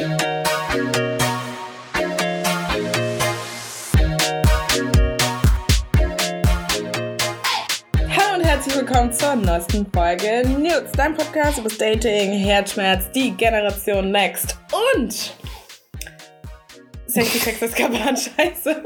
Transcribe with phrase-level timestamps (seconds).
[0.00, 0.08] Hallo
[8.34, 14.56] und herzlich willkommen zur neuesten Folge News, dein Podcast über Dating, Herzschmerz, die Generation Next
[14.72, 15.34] und
[17.06, 18.82] Sexy Sex ist Kaban Scheiße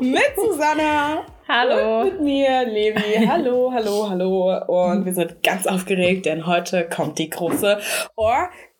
[0.00, 1.26] mit Susanna.
[1.46, 2.00] Hallo.
[2.00, 3.24] Und mit mir, Levi.
[3.24, 4.64] Hallo, hallo, hallo.
[4.66, 7.78] Und wir sind ganz aufgeregt, denn heute kommt die große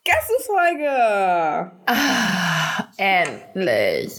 [0.07, 1.73] Orgasmusfolge.
[1.87, 4.19] Ah, endlich.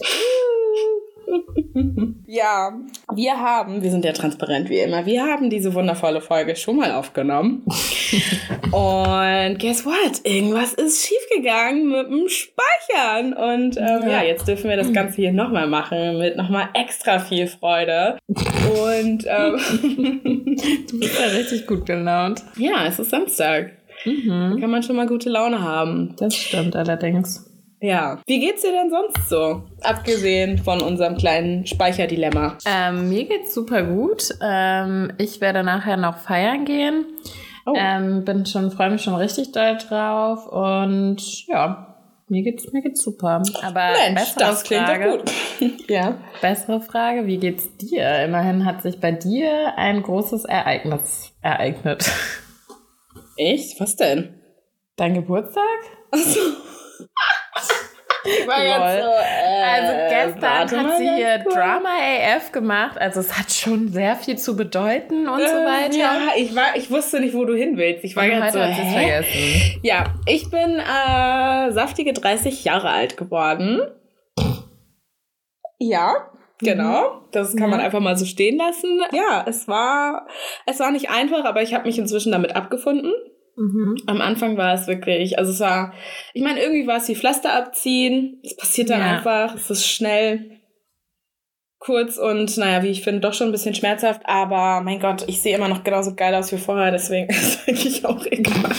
[2.28, 2.72] Ja,
[3.14, 6.92] wir haben, wir sind ja transparent wie immer, wir haben diese wundervolle Folge schon mal
[6.92, 7.64] aufgenommen.
[8.72, 10.20] und guess what?
[10.24, 13.32] Irgendwas ist schiefgegangen mit dem Speichern.
[13.32, 14.08] Und ähm, ja.
[14.08, 14.22] ja.
[14.22, 18.18] jetzt dürfen wir das Ganze hier nochmal machen mit nochmal extra viel Freude.
[18.28, 19.56] Und ähm,
[20.90, 22.42] du bist ja richtig gut gelaunt.
[22.56, 23.75] Ja, es ist Samstag.
[24.06, 24.52] Mhm.
[24.54, 26.14] Da kann man schon mal gute Laune haben.
[26.18, 27.50] Das stimmt allerdings.
[27.80, 28.20] Ja.
[28.26, 29.64] Wie geht's dir denn sonst so?
[29.82, 32.56] Abgesehen von unserem kleinen Speicherdilemma.
[32.66, 34.30] Ähm, mir geht's super gut.
[34.42, 37.04] Ähm, ich werde nachher noch feiern gehen.
[37.66, 37.74] Oh.
[37.76, 41.96] Ähm, bin schon, freue mich schon richtig doll drauf und ja,
[42.28, 43.42] mir geht's, mir geht's super.
[43.62, 45.32] Aber Mensch, das klingt Frage, gut.
[45.88, 46.18] ja.
[46.40, 48.24] Bessere Frage, wie geht's dir?
[48.24, 52.10] Immerhin hat sich bei dir ein großes Ereignis ereignet.
[53.36, 53.80] Echt?
[53.80, 54.40] Was denn?
[54.96, 55.62] Dein Geburtstag?
[56.10, 56.40] Achso.
[58.28, 61.54] Ich war jetzt so, äh, also gestern hat sie hier kurz.
[61.54, 62.98] Drama AF gemacht.
[62.98, 65.96] Also es hat schon sehr viel zu bedeuten und äh, so weiter.
[65.96, 68.04] Ja, ich war, ich wusste nicht, wo du hin willst.
[68.04, 68.92] Ich war jetzt so, hä?
[68.92, 69.80] vergessen.
[69.82, 73.80] Ja, ich bin äh, saftige 30 Jahre alt geworden.
[75.78, 79.00] Ja, Genau, das kann man einfach mal so stehen lassen.
[79.12, 80.26] Ja, es war,
[80.64, 83.12] es war nicht einfach, aber ich habe mich inzwischen damit abgefunden.
[83.56, 83.96] Mhm.
[84.06, 85.92] Am Anfang war es wirklich, also es war,
[86.34, 88.40] ich meine, irgendwie war es wie Pflaster abziehen.
[88.42, 89.16] Es passiert dann ja.
[89.16, 90.56] einfach, es ist schnell,
[91.78, 95.40] kurz und naja, wie ich finde, doch schon ein bisschen schmerzhaft, aber mein Gott, ich
[95.40, 98.74] sehe immer noch genauso geil aus wie vorher, deswegen ist eigentlich auch egal.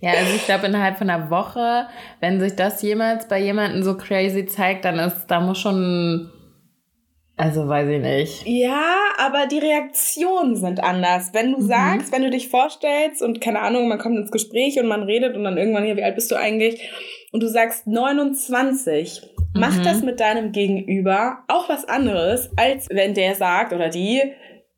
[0.00, 1.86] Ja, also ich glaube, innerhalb von einer Woche,
[2.20, 6.30] wenn sich das jemals bei jemandem so crazy zeigt, dann ist, da muss schon
[7.38, 8.46] also weiß ich nicht.
[8.46, 11.34] Ja, aber die Reaktionen sind anders.
[11.34, 11.66] Wenn du mhm.
[11.66, 15.36] sagst, wenn du dich vorstellst und keine Ahnung, man kommt ins Gespräch und man redet
[15.36, 16.80] und dann irgendwann hier, wie alt bist du eigentlich?
[17.32, 19.20] Und du sagst 29,
[19.52, 19.60] mhm.
[19.60, 24.22] macht das mit deinem Gegenüber auch was anderes, als wenn der sagt oder die,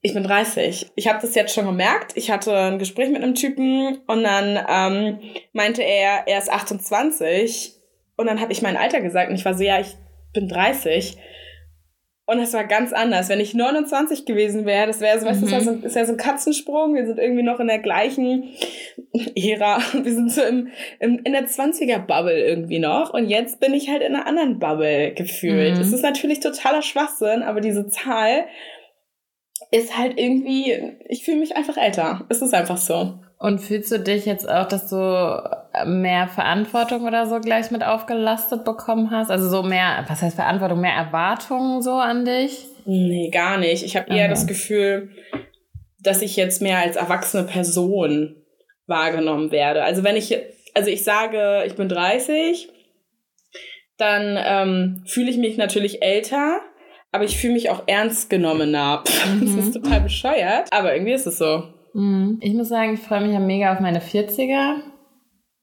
[0.08, 0.90] ich bin 30.
[0.94, 2.12] Ich habe das jetzt schon gemerkt.
[2.16, 5.18] Ich hatte ein Gespräch mit einem Typen und dann ähm,
[5.52, 7.74] meinte er, er ist 28
[8.16, 9.96] und dann habe ich mein Alter gesagt und ich war so, ja, ich
[10.32, 11.18] bin 30.
[12.26, 13.30] Und es war ganz anders.
[13.30, 15.50] Wenn ich 29 gewesen wäre, das wäre so, weißt mhm.
[15.50, 16.94] das so, ist ja so ein Katzensprung.
[16.94, 18.50] Wir sind irgendwie noch in der gleichen
[19.34, 19.78] Ära.
[20.02, 20.68] Wir sind so im,
[21.00, 23.14] im, in der 20er-Bubble irgendwie noch.
[23.14, 25.76] Und jetzt bin ich halt in einer anderen Bubble gefühlt.
[25.76, 25.80] Mhm.
[25.80, 28.44] Es ist natürlich totaler Schwachsinn, aber diese Zahl
[29.70, 32.24] ist halt irgendwie, ich fühle mich einfach älter.
[32.28, 33.18] Es ist einfach so.
[33.38, 35.42] Und fühlst du dich jetzt auch, dass du
[35.86, 39.30] mehr Verantwortung oder so gleich mit aufgelastet bekommen hast?
[39.30, 42.66] Also so mehr, was heißt Verantwortung, mehr Erwartungen so an dich?
[42.84, 43.84] Nee, gar nicht.
[43.84, 44.30] Ich habe eher okay.
[44.30, 45.10] das Gefühl,
[46.00, 48.36] dass ich jetzt mehr als erwachsene Person
[48.86, 49.84] wahrgenommen werde.
[49.84, 50.36] Also wenn ich,
[50.74, 52.70] also ich sage, ich bin 30,
[53.98, 56.60] dann ähm, fühle ich mich natürlich älter,
[57.12, 59.02] aber ich fühle mich auch ernst genommener.
[59.26, 59.40] Mhm.
[59.56, 61.64] Das ist total bescheuert, aber irgendwie ist es so.
[61.94, 62.38] Mhm.
[62.40, 64.76] Ich muss sagen, ich freue mich ja mega auf meine 40er.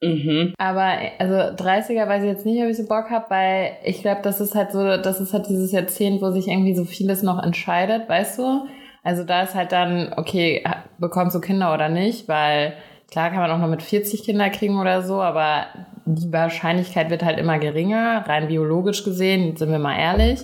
[0.01, 0.53] Mhm.
[0.57, 4.22] Aber also 30er weiß ich jetzt nicht, ob ich so Bock habe, weil ich glaube,
[4.23, 7.41] das ist halt so, das ist halt dieses Jahrzehnt, wo sich irgendwie so vieles noch
[7.41, 8.67] entscheidet, weißt du?
[9.03, 10.63] Also da ist halt dann, okay,
[10.97, 12.73] bekommst du Kinder oder nicht, weil
[13.09, 15.67] klar kann man auch noch mit 40 Kinder kriegen oder so, aber
[16.06, 20.41] die Wahrscheinlichkeit wird halt immer geringer, rein biologisch gesehen, sind wir mal ehrlich.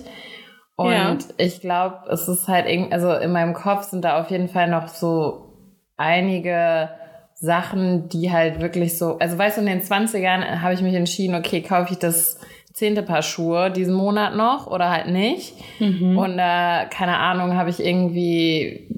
[0.76, 1.18] Und ja.
[1.36, 4.68] ich glaube, es ist halt irgendwie, also in meinem Kopf sind da auf jeden Fall
[4.68, 5.52] noch so
[5.96, 6.88] einige
[7.34, 11.34] Sachen, die halt wirklich so, also weißt du, in den 20ern habe ich mich entschieden,
[11.34, 12.38] okay, kaufe ich das
[12.72, 15.54] zehnte Paar Schuhe diesen Monat noch oder halt nicht.
[15.78, 16.16] Mhm.
[16.16, 18.88] Und äh, keine Ahnung, habe ich irgendwie,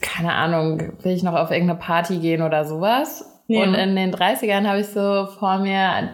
[0.00, 3.42] keine Ahnung, will ich noch auf irgendeine Party gehen oder sowas.
[3.48, 3.62] Ja.
[3.62, 6.10] Und in den 30ern habe ich so vor mir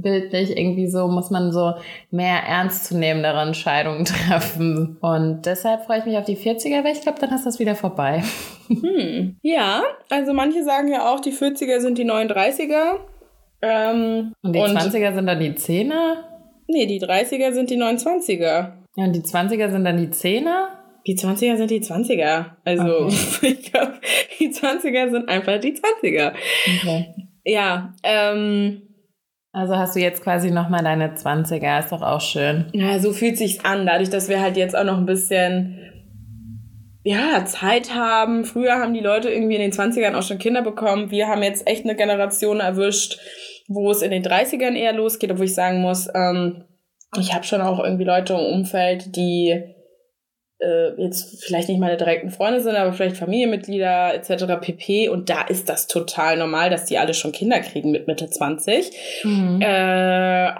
[0.00, 1.74] bildlich irgendwie so, muss man so
[2.10, 4.96] mehr ernstzunehmendere Entscheidungen treffen.
[5.00, 7.74] Und deshalb freue ich mich auf die 40er, weil ich glaube, dann ist das wieder
[7.74, 8.22] vorbei.
[8.66, 9.36] Hm.
[9.42, 12.98] Ja, also manche sagen ja auch, die 40er sind die 39er.
[13.60, 16.14] Ähm, und die und 20er sind dann die 10er?
[16.66, 18.40] Nee, die 30er sind die 29er.
[18.40, 20.68] Ja, und die 20er sind dann die 10er?
[21.06, 22.46] Die 20er sind die 20er.
[22.64, 23.14] Also, okay.
[23.60, 23.92] ich glaube,
[24.38, 26.32] die 20er sind einfach die 20er.
[26.78, 27.14] Okay.
[27.44, 28.82] Ja, ähm,
[29.54, 32.66] Also hast du jetzt quasi nochmal deine 20er, ist doch auch schön.
[32.72, 35.78] Ja, so fühlt sich's an, dadurch, dass wir halt jetzt auch noch ein bisschen
[37.04, 38.44] ja, Zeit haben.
[38.44, 41.12] Früher haben die Leute irgendwie in den 20ern auch schon Kinder bekommen.
[41.12, 43.20] Wir haben jetzt echt eine Generation erwischt,
[43.68, 46.64] wo es in den 30ern eher losgeht, obwohl ich sagen muss, ähm,
[47.16, 49.62] ich habe schon auch irgendwie Leute im Umfeld, die
[50.64, 54.60] äh, jetzt vielleicht nicht meine direkten Freunde sind, aber vielleicht Familienmitglieder etc.
[54.60, 55.08] pp.
[55.08, 58.90] Und da ist das total normal, dass die alle schon Kinder kriegen mit Mitte 20.
[59.24, 59.60] Mhm.
[59.60, 60.52] Äh,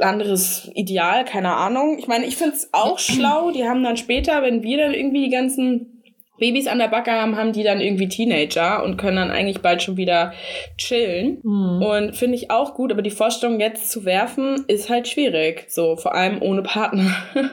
[0.00, 1.98] anderes Ideal, keine Ahnung.
[1.98, 3.50] Ich meine, ich finde es auch schlau.
[3.50, 6.02] Die haben dann später, wenn wir dann irgendwie die ganzen
[6.38, 9.80] Babys an der Backe haben, haben die dann irgendwie Teenager und können dann eigentlich bald
[9.82, 10.32] schon wieder
[10.76, 11.38] chillen.
[11.44, 11.82] Mhm.
[11.82, 15.66] Und finde ich auch gut, aber die Vorstellung jetzt zu werfen, ist halt schwierig.
[15.68, 17.14] So, vor allem ohne Partner.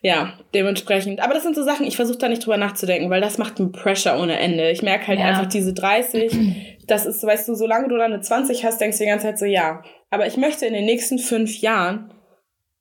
[0.00, 1.20] ja, dementsprechend.
[1.20, 3.68] Aber das sind so Sachen, ich versuche da nicht drüber nachzudenken, weil das macht mir
[3.68, 4.70] Pressure ohne Ende.
[4.70, 5.26] Ich merke halt ja.
[5.26, 9.04] einfach diese 30, das ist, weißt du, solange du dann eine 20 hast, denkst du
[9.04, 9.82] die ganze Zeit so, ja.
[10.10, 12.12] Aber ich möchte in den nächsten fünf Jahren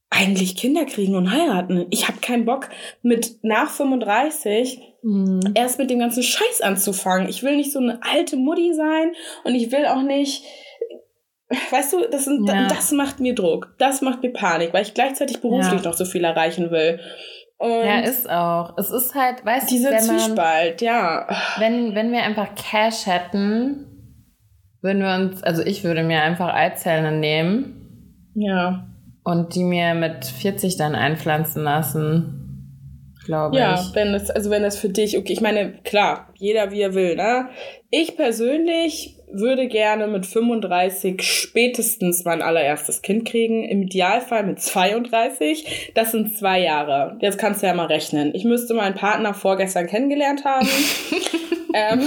[0.09, 1.85] eigentlich Kinder kriegen und heiraten.
[1.89, 2.69] Ich habe keinen Bock,
[3.01, 5.41] mit nach 35 mhm.
[5.53, 7.27] erst mit dem ganzen Scheiß anzufangen.
[7.27, 9.11] Ich will nicht so eine alte Mutti sein
[9.43, 10.43] und ich will auch nicht
[11.71, 12.67] Weißt du, das, sind, ja.
[12.67, 13.73] das macht mir Druck.
[13.77, 15.89] Das macht mir Panik, weil ich gleichzeitig beruflich ja.
[15.89, 16.99] noch so viel erreichen will.
[17.57, 18.77] Und ja, ist auch.
[18.77, 21.27] Es ist halt, weißt du, dieser Zwiespalt, ja.
[21.57, 23.87] Wenn, wenn wir einfach Cash hätten,
[24.81, 28.31] würden wir uns, also ich würde mir einfach Eizellen nehmen.
[28.35, 28.87] Ja.
[29.23, 32.43] Und die mir mit 40 dann einpflanzen lassen.
[33.25, 33.89] Glaube ja, ich.
[33.89, 36.93] Ja, wenn das, also wenn das für dich, okay, ich meine, klar, jeder wie er
[36.93, 37.49] will, ne?
[37.89, 43.63] Ich persönlich würde gerne mit 35 spätestens mein allererstes Kind kriegen.
[43.63, 45.91] Im Idealfall mit 32.
[45.93, 47.17] Das sind zwei Jahre.
[47.19, 48.33] Jetzt kannst du ja mal rechnen.
[48.33, 50.67] Ich müsste meinen Partner vorgestern kennengelernt haben.
[51.73, 52.01] ähm,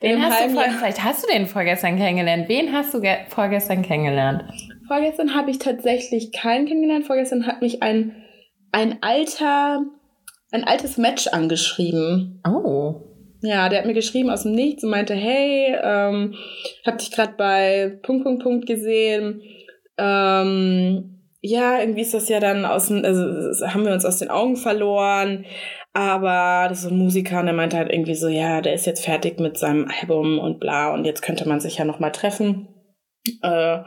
[0.00, 2.48] Wen hast du vor, vielleicht hast du den vorgestern kennengelernt.
[2.48, 4.44] Wen hast du vorgestern kennengelernt?
[4.86, 7.06] Vorgestern habe ich tatsächlich keinen kennengelernt.
[7.06, 8.14] Vorgestern hat mich ein,
[8.70, 9.82] ein alter,
[10.52, 12.42] ein altes Match angeschrieben.
[12.46, 13.13] Oh.
[13.46, 16.34] Ja, der hat mir geschrieben aus dem Nichts und meinte, hey, ähm,
[16.86, 19.42] hab dich gerade bei Punkt, Punkt, Punkt gesehen.
[19.98, 24.30] Ähm, ja, irgendwie ist das ja dann aus dem, also haben wir uns aus den
[24.30, 25.44] Augen verloren.
[25.92, 28.86] Aber das ist so ein Musiker und der meinte halt irgendwie so, ja, der ist
[28.86, 32.68] jetzt fertig mit seinem Album und bla und jetzt könnte man sich ja nochmal treffen.
[33.42, 33.78] Äh,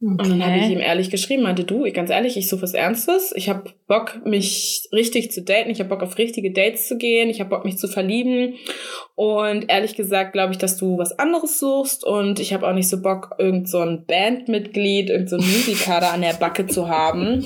[0.00, 0.10] Okay.
[0.10, 2.74] Und dann habe ich ihm ehrlich geschrieben, meinte du, ich ganz ehrlich, ich suche was
[2.74, 3.32] Ernstes.
[3.34, 5.70] Ich habe Bock, mich richtig zu daten.
[5.70, 7.30] Ich habe Bock auf richtige Dates zu gehen.
[7.30, 8.54] Ich habe Bock, mich zu verlieben.
[9.16, 12.04] Und ehrlich gesagt glaube ich, dass du was anderes suchst.
[12.04, 15.98] Und ich habe auch nicht so Bock, irgend so ein Bandmitglied, irgend so ein Musiker
[16.00, 17.44] da an der Backe zu haben.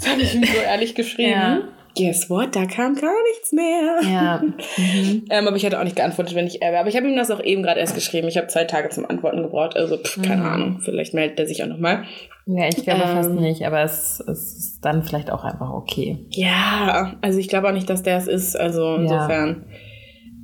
[0.00, 1.30] Das habe ich ihm so ehrlich geschrieben.
[1.30, 4.00] Ja guess what, da kam gar nichts mehr.
[4.02, 4.42] Ja.
[4.78, 5.24] Mhm.
[5.30, 6.80] ähm, aber ich hatte auch nicht geantwortet, wenn ich er wäre.
[6.80, 8.28] Aber ich habe ihm das auch eben gerade erst geschrieben.
[8.28, 9.76] Ich habe zwei Tage zum Antworten gebraucht.
[9.76, 10.48] Also, pff, keine mhm.
[10.48, 10.80] Ahnung.
[10.80, 12.04] Vielleicht meldet er sich auch nochmal.
[12.46, 16.18] Ja, ich glaube ähm, fast nicht, aber es, es ist dann vielleicht auch einfach okay.
[16.30, 18.58] Ja, also ich glaube auch nicht, dass der es ist.
[18.58, 19.64] Also insofern.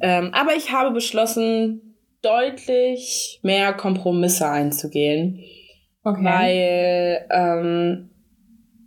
[0.00, 0.18] Ja.
[0.18, 5.40] Ähm, aber ich habe beschlossen, deutlich mehr Kompromisse einzugehen.
[6.04, 6.24] Okay.
[6.24, 8.10] Weil ähm,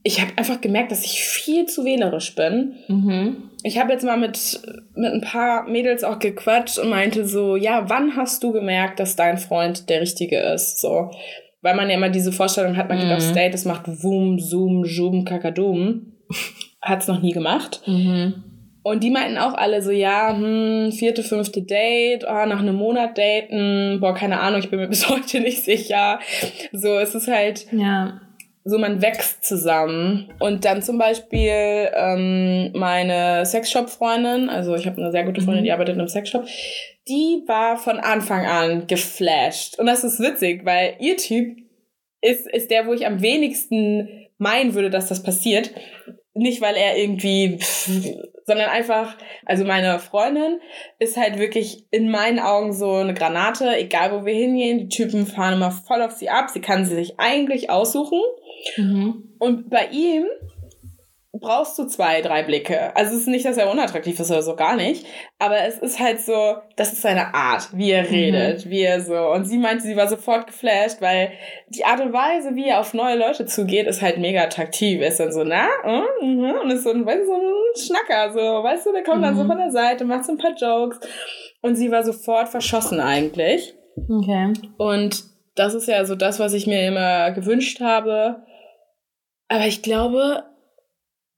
[0.08, 2.76] ich habe einfach gemerkt, dass ich viel zu wählerisch bin.
[2.88, 3.50] Mhm.
[3.64, 4.62] Ich habe jetzt mal mit,
[4.94, 9.16] mit ein paar Mädels auch gequatscht und meinte so, ja, wann hast du gemerkt, dass
[9.16, 10.80] dein Freund der Richtige ist?
[10.80, 11.10] So,
[11.64, 13.16] weil man ja immer diese Vorstellung hat, man geht mhm.
[13.16, 16.14] aufs Date, das macht Wum, Zoom, Zoom, Kakadum.
[16.84, 17.82] Hat's noch nie gemacht.
[17.88, 18.44] Mhm.
[18.84, 23.18] Und die meinten auch alle so, ja, hm, vierte, fünfte Date, oh, nach einem Monat
[23.18, 26.20] daten, boah, keine Ahnung, ich bin mir bis heute nicht sicher.
[26.72, 28.22] So, es ist halt, ja
[28.66, 30.34] so man wächst zusammen.
[30.40, 35.66] Und dann zum Beispiel ähm, meine Sexshop-Freundin, also ich habe eine sehr gute Freundin, mhm.
[35.66, 36.46] die arbeitet in einem Sexshop,
[37.08, 39.78] die war von Anfang an geflasht.
[39.80, 41.58] Und das ist witzig, weil ihr Typ
[42.22, 45.72] ist, ist der, wo ich am wenigsten meinen würde, dass das passiert.
[46.34, 47.60] Nicht, weil er irgendwie,
[48.46, 50.60] sondern einfach, also meine Freundin
[51.00, 54.78] ist halt wirklich in meinen Augen so eine Granate, egal wo wir hingehen.
[54.78, 56.50] Die Typen fahren immer voll auf sie ab.
[56.50, 58.22] Sie kann sie sich eigentlich aussuchen.
[58.78, 59.36] Mhm.
[59.40, 60.26] Und bei ihm
[61.40, 62.96] brauchst du zwei, drei Blicke.
[62.96, 65.06] Also es ist nicht, dass er unattraktiv ist oder so, gar nicht.
[65.40, 68.10] Aber es ist halt so, das ist seine Art, wie er mhm.
[68.10, 68.70] redet, mhm.
[68.70, 69.18] wie er so.
[69.32, 71.32] Und sie meinte, sie war sofort geflasht, weil
[71.70, 75.02] die Art und Weise, wie er auf neue Leute zugeht, ist halt mega attraktiv.
[75.02, 77.86] Er ist dann so, na, uh, uh, und ist so ein, weißt du, so ein
[77.88, 79.24] Schnacker, so, weißt du, der kommt mhm.
[79.24, 79.48] dann so mhm.
[79.48, 81.00] von der Seite, macht so ein paar Jokes.
[81.62, 83.74] Und sie war sofort verschossen eigentlich.
[83.98, 84.54] Okay.
[84.78, 85.24] Und
[85.56, 88.44] das ist ja so das, was ich mir immer gewünscht habe
[89.48, 90.44] aber ich glaube,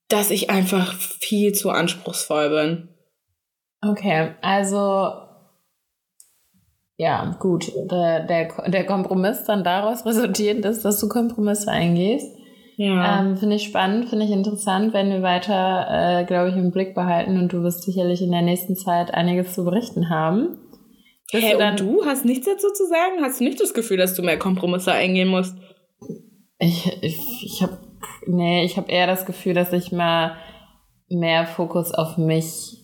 [0.09, 2.89] dass ich einfach viel zu anspruchsvoll bin.
[3.81, 5.11] Okay, also
[6.97, 7.71] Ja, gut.
[7.91, 12.35] Der, der, der Kompromiss dann daraus resultierend ist, dass du Kompromisse eingehst.
[12.77, 13.21] Ja.
[13.21, 16.93] Ähm, finde ich spannend, finde ich interessant, wenn wir weiter, äh, glaube ich, im Blick
[16.93, 20.59] behalten und du wirst sicherlich in der nächsten Zeit einiges zu berichten haben.
[21.31, 23.21] Hä, hey, du, dann, und du hast nichts dazu zu sagen?
[23.21, 25.55] Hast du nicht das Gefühl, dass du mehr Kompromisse eingehen musst?
[26.59, 27.77] Ich, ich, ich habe
[28.27, 30.35] nee, ich habe eher das Gefühl, dass ich mal
[31.09, 32.77] mehr Fokus auf mich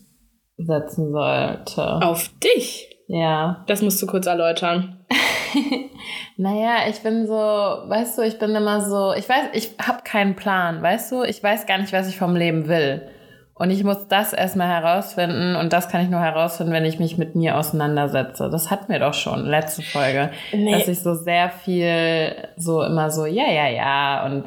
[0.58, 2.06] setzen sollte.
[2.06, 2.90] Auf dich?
[3.08, 3.64] Ja.
[3.68, 5.06] Das musst du kurz erläutern.
[6.38, 10.36] naja, ich bin so, weißt du, ich bin immer so, ich weiß, ich habe keinen
[10.36, 13.08] Plan, weißt du, ich weiß gar nicht, was ich vom Leben will.
[13.56, 17.20] Und ich muss das erstmal herausfinden und das kann ich nur herausfinden, wenn ich mich
[17.20, 18.50] mit mir auseinandersetze.
[18.50, 20.32] Das hatten wir doch schon, letzte Folge.
[20.52, 20.72] Nee.
[20.72, 24.46] Dass ich so sehr viel so immer so, ja, ja, ja und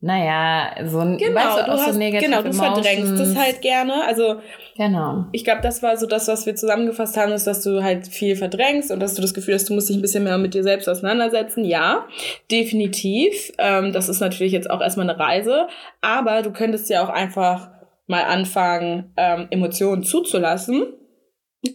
[0.00, 3.62] naja, so ein genau, weißt du, du hast, so negative Genau, du verdrängst es halt
[3.62, 4.04] gerne.
[4.06, 4.36] Also
[4.76, 5.24] genau.
[5.32, 8.36] ich glaube, das war so das, was wir zusammengefasst haben, ist, dass du halt viel
[8.36, 10.62] verdrängst und dass du das Gefühl hast, du musst dich ein bisschen mehr mit dir
[10.62, 11.64] selbst auseinandersetzen.
[11.64, 12.06] Ja,
[12.50, 13.52] definitiv.
[13.56, 15.66] Ähm, das ist natürlich jetzt auch erstmal eine Reise,
[16.02, 17.70] aber du könntest ja auch einfach
[18.06, 20.92] mal anfangen, ähm, Emotionen zuzulassen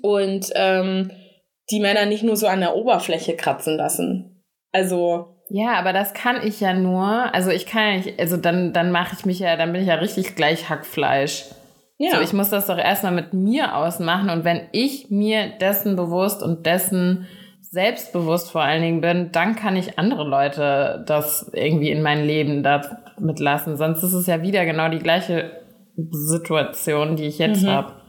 [0.03, 1.11] und ähm,
[1.71, 4.43] die Männer nicht nur so an der Oberfläche kratzen lassen.
[4.71, 7.33] Also ja, aber das kann ich ja nur.
[7.33, 9.87] Also ich kann ja nicht, also dann, dann mache ich mich ja, dann bin ich
[9.87, 11.45] ja richtig gleich Hackfleisch.
[11.97, 12.15] Ja.
[12.15, 14.29] So, ich muss das doch erstmal mit mir ausmachen.
[14.29, 17.27] Und wenn ich mir dessen bewusst und dessen
[17.59, 22.63] selbstbewusst vor allen Dingen bin, dann kann ich andere Leute das irgendwie in mein Leben
[22.63, 23.75] damit lassen.
[23.75, 25.51] Sonst ist es ja wieder genau die gleiche
[26.11, 27.67] Situation, die ich jetzt mhm.
[27.67, 28.00] habe.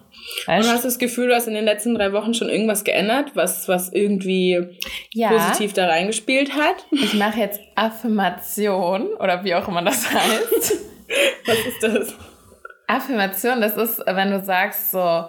[0.46, 0.66] Weißt?
[0.66, 3.32] Und hast du das Gefühl, du hast in den letzten drei Wochen schon irgendwas geändert,
[3.34, 4.78] was, was irgendwie
[5.12, 5.28] ja.
[5.28, 6.86] positiv da reingespielt hat?
[6.90, 10.78] Ich mache jetzt Affirmation oder wie auch immer das heißt.
[11.46, 12.14] was ist das?
[12.86, 15.26] Affirmation, das ist, wenn du sagst so,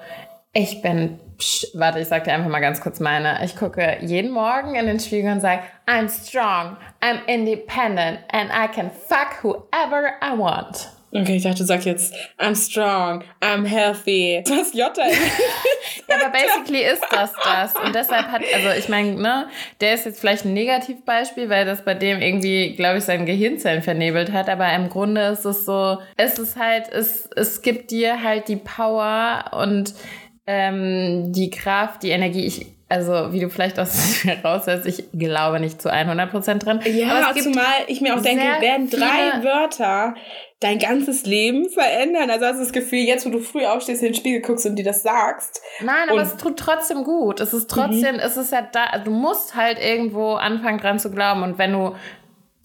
[0.53, 3.43] ich bin, psch, warte, ich sag dir einfach mal ganz kurz meine.
[3.43, 8.67] Ich gucke jeden Morgen in den Spiegel und sage, I'm strong, I'm independent and I
[8.67, 10.89] can fuck whoever I want.
[11.15, 14.43] Okay, ich dachte, du sagst jetzt, I'm strong, I'm healthy.
[14.47, 15.03] Du hast Jota.
[16.07, 17.75] ja, aber basically ist das das.
[17.75, 19.47] Und deshalb hat, also ich meine, ne,
[19.79, 23.83] der ist jetzt vielleicht ein Negativbeispiel, weil das bei dem irgendwie, glaube ich, seine Gehirnzellen
[23.83, 24.49] vernebelt hat.
[24.49, 28.55] Aber im Grunde ist es so, es ist halt, es, es gibt dir halt die
[28.55, 29.93] Power und
[30.47, 32.47] ähm, die Kraft, die Energie.
[32.47, 36.79] Ich, also wie du vielleicht aus raushörst, ich glaube nicht zu 100% drin.
[36.85, 40.15] Ja, zumal ich mir auch denke, werden drei Wörter
[40.63, 42.29] dein ganzes Leben verändern.
[42.29, 44.75] Also hast du das Gefühl, jetzt wo du früh aufstehst, in den Spiegel guckst und
[44.75, 45.61] dir das sagst.
[45.81, 47.39] Nein, aber es tut trotzdem gut.
[47.39, 48.21] Es ist trotzdem, mhm.
[48.21, 51.43] es ist ja da, also du musst halt irgendwo anfangen dran zu glauben.
[51.43, 51.95] Und wenn du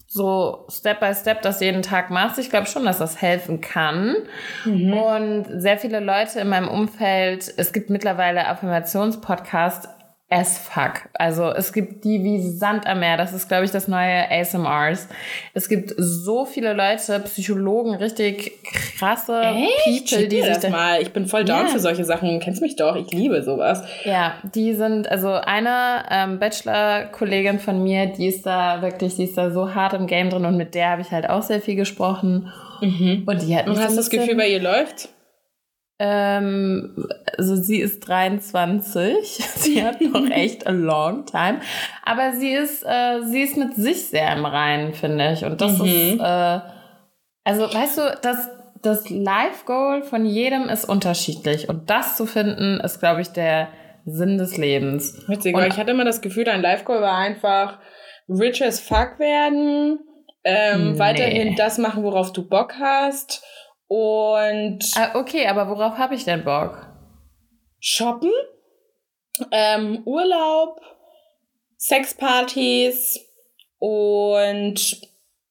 [0.07, 4.15] so Step by Step das jeden Tag machst, ich glaube schon, dass das helfen kann.
[4.65, 4.93] Mhm.
[4.93, 9.89] Und sehr viele Leute in meinem Umfeld, es gibt mittlerweile Affirmationspodcasts,
[10.29, 11.09] as fuck.
[11.13, 13.17] Also es gibt die wie Sand am Meer.
[13.17, 15.07] Das ist, glaube ich, das neue ASMRs.
[15.55, 20.09] Es gibt so viele Leute, Psychologen, richtig krasse Echt?
[20.09, 21.01] People, die sich das mal.
[21.01, 21.67] Ich bin voll down yeah.
[21.69, 22.39] für solche Sachen.
[22.39, 22.95] Kennst mich doch.
[22.95, 23.83] Ich liebe sowas.
[24.05, 29.37] Ja, die sind also eine ähm, Bachelor-Kollegin von mir, die ist da wirklich, die ist
[29.37, 31.75] da so hart im Game drin und mit der habe ich halt auch sehr viel
[31.75, 32.51] gesprochen.
[32.81, 33.23] Mhm.
[33.25, 33.67] Und die hat.
[33.67, 35.09] Und hast du das Gefühl, bei ihr läuft?
[36.01, 39.15] Ähm, also sie ist 23.
[39.55, 41.59] Sie hat noch echt a long time.
[42.05, 45.43] Aber sie ist, äh, sie ist mit sich sehr im Reinen, finde ich.
[45.43, 45.85] Und das mhm.
[45.85, 46.59] ist, äh,
[47.43, 48.49] also weißt du, das,
[48.81, 51.67] das Life-Goal von jedem ist unterschiedlich.
[51.67, 53.67] Und das zu finden, ist, glaube ich, der
[54.05, 55.27] Sinn des Lebens.
[55.27, 57.77] Witzig, weil ich hatte immer das Gefühl, dein Life-Goal war einfach
[58.29, 59.99] rich as fuck werden,
[60.45, 60.99] ähm, nee.
[60.99, 63.43] weiterhin das machen, worauf du Bock hast
[63.89, 64.79] und.
[64.95, 66.87] Ah, okay, aber worauf habe ich denn Bock?
[67.79, 68.31] Shoppen,
[69.51, 70.79] ähm, Urlaub,
[71.77, 73.19] Sexpartys
[73.79, 75.01] und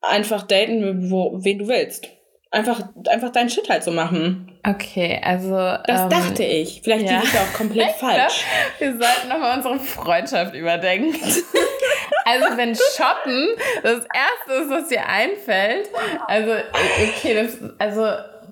[0.01, 2.09] einfach daten, wo, wen du willst.
[2.51, 4.59] Einfach, einfach deinen Shit halt so machen.
[4.67, 5.55] Okay, also.
[5.87, 6.81] Das ähm, dachte ich.
[6.83, 7.19] Vielleicht ja.
[7.19, 8.45] liege ich auch komplett falsch.
[8.79, 11.15] Wir sollten nochmal unsere Freundschaft überdenken.
[12.25, 13.49] also, wenn Shoppen
[13.83, 15.91] das Erste ist, was dir einfällt,
[16.27, 18.07] also, okay, das, also,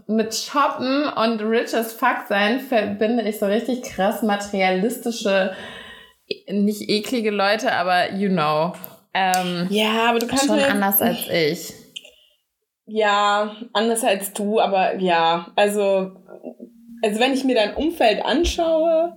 [0.08, 5.52] mit Shoppen und rich as fuck sein verbinde ich so richtig krass materialistische,
[6.48, 8.74] nicht eklige Leute, aber you know.
[9.14, 11.85] Ähm, ja, aber du kannst schon anders als ich.
[12.86, 16.12] Ja, anders als du, aber ja, also,
[17.02, 19.16] also wenn ich mir dein Umfeld anschaue,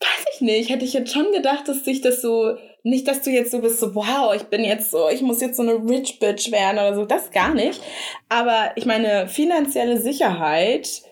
[0.00, 3.30] weiß ich nicht, hätte ich jetzt schon gedacht, dass sich das so, nicht, dass du
[3.30, 6.18] jetzt so bist, so, wow, ich bin jetzt so, ich muss jetzt so eine Rich
[6.18, 7.80] Bitch werden oder so, das gar nicht.
[8.28, 11.02] Aber ich meine, finanzielle Sicherheit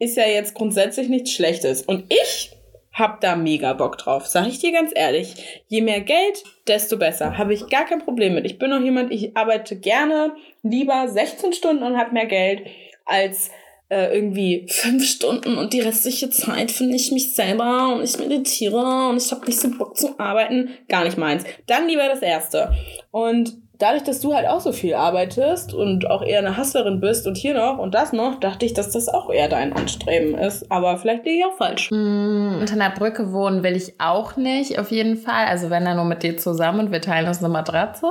[0.00, 1.82] ist ja jetzt grundsätzlich nichts Schlechtes.
[1.82, 2.50] Und ich
[2.92, 4.26] hab da mega Bock drauf.
[4.26, 5.62] Sag ich dir ganz ehrlich.
[5.68, 7.38] Je mehr Geld, desto besser.
[7.38, 8.44] Habe ich gar kein Problem mit.
[8.44, 12.66] Ich bin auch jemand, ich arbeite gerne lieber 16 Stunden und hab mehr Geld
[13.06, 13.50] als
[13.88, 19.08] äh, irgendwie fünf Stunden und die restliche Zeit finde ich mich selber und ich meditiere
[19.08, 20.70] und ich habe nicht so Bock zu arbeiten.
[20.88, 21.44] Gar nicht meins.
[21.66, 22.72] Dann lieber das erste.
[23.10, 27.26] Und dadurch, dass du halt auch so viel arbeitest und auch eher eine Hustlerin bist
[27.26, 30.70] und hier noch und das noch, dachte ich, dass das auch eher dein Anstreben ist.
[30.70, 31.90] Aber vielleicht liege ich auch falsch.
[31.90, 35.46] Mm, unter einer Brücke wohnen will ich auch nicht, auf jeden Fall.
[35.46, 38.06] Also wenn dann nur mit dir zusammen und wir teilen uns eine Matratze.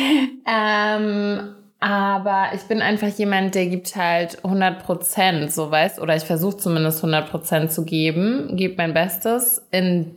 [0.46, 6.24] ähm, aber ich bin einfach jemand, der gibt halt 100 Prozent, so weißt, oder ich
[6.24, 10.14] versuche zumindest 100 Prozent zu geben, gebe mein Bestes in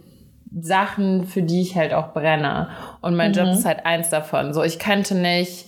[0.59, 2.69] Sachen, für die ich halt auch brenne.
[3.01, 3.37] Und mein mhm.
[3.37, 4.53] Job ist halt eins davon.
[4.53, 5.65] So, ich könnte nicht,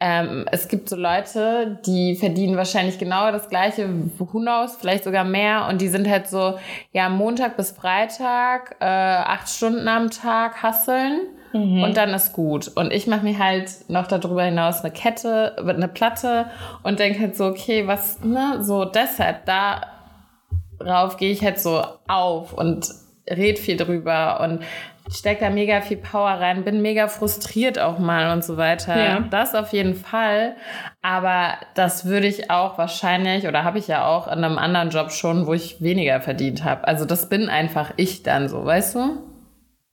[0.00, 3.88] ähm, es gibt so Leute, die verdienen wahrscheinlich genau das gleiche,
[4.18, 5.66] who knows, vielleicht sogar mehr.
[5.68, 6.58] Und die sind halt so,
[6.92, 11.20] ja, Montag bis Freitag, äh, acht Stunden am Tag hasseln.
[11.52, 11.82] Mhm.
[11.82, 12.68] Und dann ist gut.
[12.74, 16.46] Und ich mache mir halt noch darüber hinaus eine Kette, eine Platte
[16.82, 22.52] und denke halt so, okay, was, ne, so deshalb, darauf gehe ich halt so auf
[22.52, 24.64] und red viel drüber und
[25.10, 28.96] steck da mega viel Power rein, bin mega frustriert auch mal und so weiter.
[28.96, 29.20] Ja.
[29.30, 30.56] Das auf jeden Fall.
[31.02, 35.12] Aber das würde ich auch wahrscheinlich oder habe ich ja auch in einem anderen Job
[35.12, 36.86] schon, wo ich weniger verdient habe.
[36.88, 39.18] Also das bin einfach ich dann so, weißt du?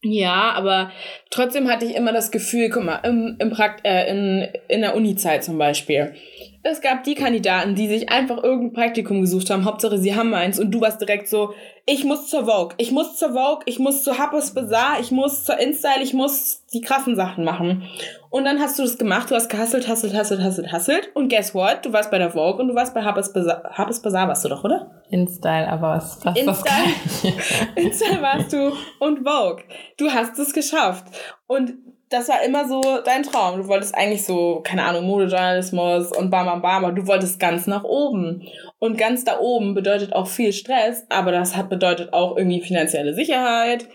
[0.04, 0.92] Ja, aber
[1.30, 4.96] trotzdem hatte ich immer das Gefühl, guck mal, im, im Prakt äh, in, in der
[4.96, 6.16] Uni-Zeit zum Beispiel.
[6.64, 10.60] Es gab die Kandidaten, die sich einfach irgendein Praktikum gesucht haben, Hauptsache sie haben eins
[10.60, 11.54] und du warst direkt so,
[11.88, 15.44] ich muss zur Vogue, ich muss zur Vogue, ich muss zu Happes Bazaar, ich muss
[15.44, 17.90] zur InStyle, ich muss die krassen Sachen machen.
[18.30, 21.56] Und dann hast du das gemacht, du hast gehasselt, hasselt, hasselt, hasselt, hasselt und guess
[21.56, 21.84] what?
[21.84, 24.50] Du warst bei der Vogue und du warst bei Happes Bazaar, Happes Bazaar warst du
[24.50, 25.02] doch, oder?
[25.10, 26.94] InStyle, aber was, was InStyle,
[27.76, 29.64] InStyle warst du und Vogue.
[29.98, 31.06] Du hast es geschafft.
[31.48, 31.74] Und
[32.12, 33.62] das war immer so dein Traum.
[33.62, 37.68] Du wolltest eigentlich so, keine Ahnung, Modejournalismus und bam, bam, bam, aber du wolltest ganz
[37.68, 38.44] nach oben.
[38.80, 43.14] Und ganz da oben bedeutet auch viel Stress, aber das hat bedeutet auch irgendwie finanzielle
[43.14, 43.88] Sicherheit.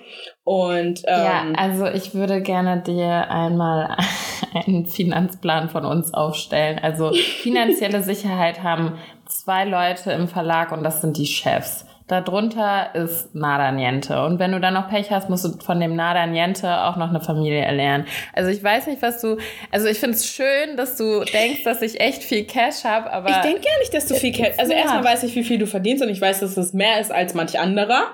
[0.44, 3.96] Und ähm, ja, also ich würde gerne dir einmal
[4.54, 6.78] einen Finanzplan von uns aufstellen.
[6.78, 11.85] Also finanzielle Sicherheit haben zwei Leute im Verlag und das sind die Chefs.
[12.08, 14.24] Darunter ist Nada Niente.
[14.24, 17.08] Und wenn du dann noch Pech hast, musst du von dem Nada Niente auch noch
[17.08, 18.06] eine Familie erlernen.
[18.32, 19.38] Also ich weiß nicht, was du.
[19.72, 23.30] Also ich finde es schön, dass du denkst, dass ich echt viel Cash habe, aber.
[23.30, 24.54] Ich denke gar nicht, dass du viel Cash.
[24.58, 27.10] Also erstmal weiß ich, wie viel du verdienst und ich weiß, dass es mehr ist
[27.10, 28.04] als manch anderer.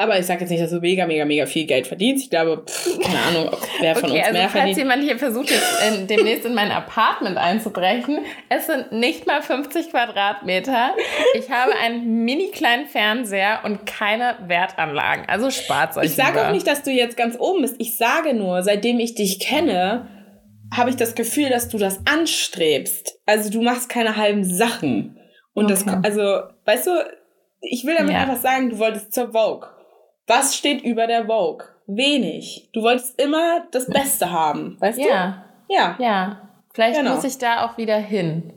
[0.00, 2.24] Aber ich sage jetzt nicht, dass du mega, mega, mega viel Geld verdienst.
[2.24, 4.76] Ich glaube, pff, keine Ahnung, wer von okay, uns also mehr falls verdient.
[4.76, 9.42] Falls jemand hier versucht, jetzt in, demnächst in mein Apartment einzubrechen, es sind nicht mal
[9.42, 10.94] 50 Quadratmeter.
[11.34, 15.26] Ich habe einen mini kleinen Fernseher und keine Wertanlagen.
[15.28, 16.06] Also spart euch.
[16.06, 17.74] Ich sage auch nicht, dass du jetzt ganz oben bist.
[17.78, 20.08] Ich sage nur, seitdem ich dich kenne,
[20.74, 23.18] habe ich das Gefühl, dass du das anstrebst.
[23.26, 25.18] Also du machst keine halben Sachen.
[25.52, 25.84] Und okay.
[25.84, 26.90] das, also, weißt du,
[27.60, 28.22] ich will damit ja.
[28.22, 29.68] einfach sagen, du wolltest zur Vogue.
[30.30, 31.66] Was steht über der Vogue?
[31.88, 32.70] Wenig.
[32.72, 35.44] Du wolltest immer das Beste haben, weißt ja.
[35.66, 35.74] du?
[35.74, 35.96] Ja.
[35.98, 36.50] Ja.
[36.72, 37.16] Vielleicht genau.
[37.16, 38.52] muss ich da auch wieder hin.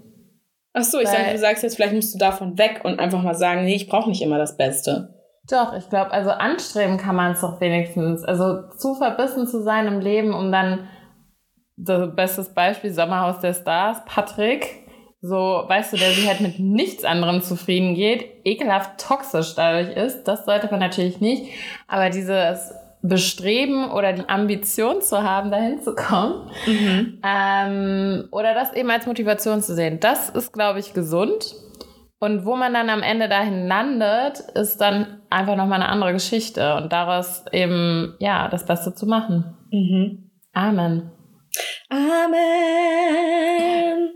[0.74, 3.34] Ach so, ich sage, du sagst jetzt, vielleicht musst du davon weg und einfach mal
[3.34, 5.20] sagen, nee, ich brauche nicht immer das Beste.
[5.50, 8.24] Doch, ich glaube, also anstreben kann man es doch wenigstens.
[8.24, 10.88] Also zu verbissen zu sein im Leben, um dann,
[11.76, 14.83] das bestes Beispiel, Sommerhaus der Stars, Patrick,
[15.26, 20.26] so, weißt du, der sich halt mit nichts anderem zufrieden geht, ekelhaft toxisch dadurch ist,
[20.26, 21.46] das sollte man natürlich nicht.
[21.88, 27.22] Aber dieses Bestreben oder die Ambition zu haben, dahin zu kommen, mhm.
[27.24, 31.56] ähm, oder das eben als Motivation zu sehen, das ist, glaube ich, gesund.
[32.20, 36.76] Und wo man dann am Ende dahin landet, ist dann einfach nochmal eine andere Geschichte
[36.76, 39.56] und daraus eben, ja, das Beste zu machen.
[39.72, 40.32] Mhm.
[40.52, 41.13] Amen.
[41.90, 42.34] Amen.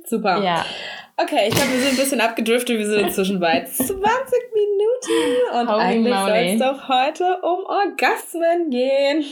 [0.06, 0.44] Super.
[0.44, 0.66] Ja.
[1.20, 2.78] Okay, ich glaube, wir sind ein bisschen abgedriftet.
[2.78, 5.60] Wir sind inzwischen bei 20 Minuten.
[5.60, 9.26] Und Holy eigentlich soll es doch heute um Orgasmen gehen.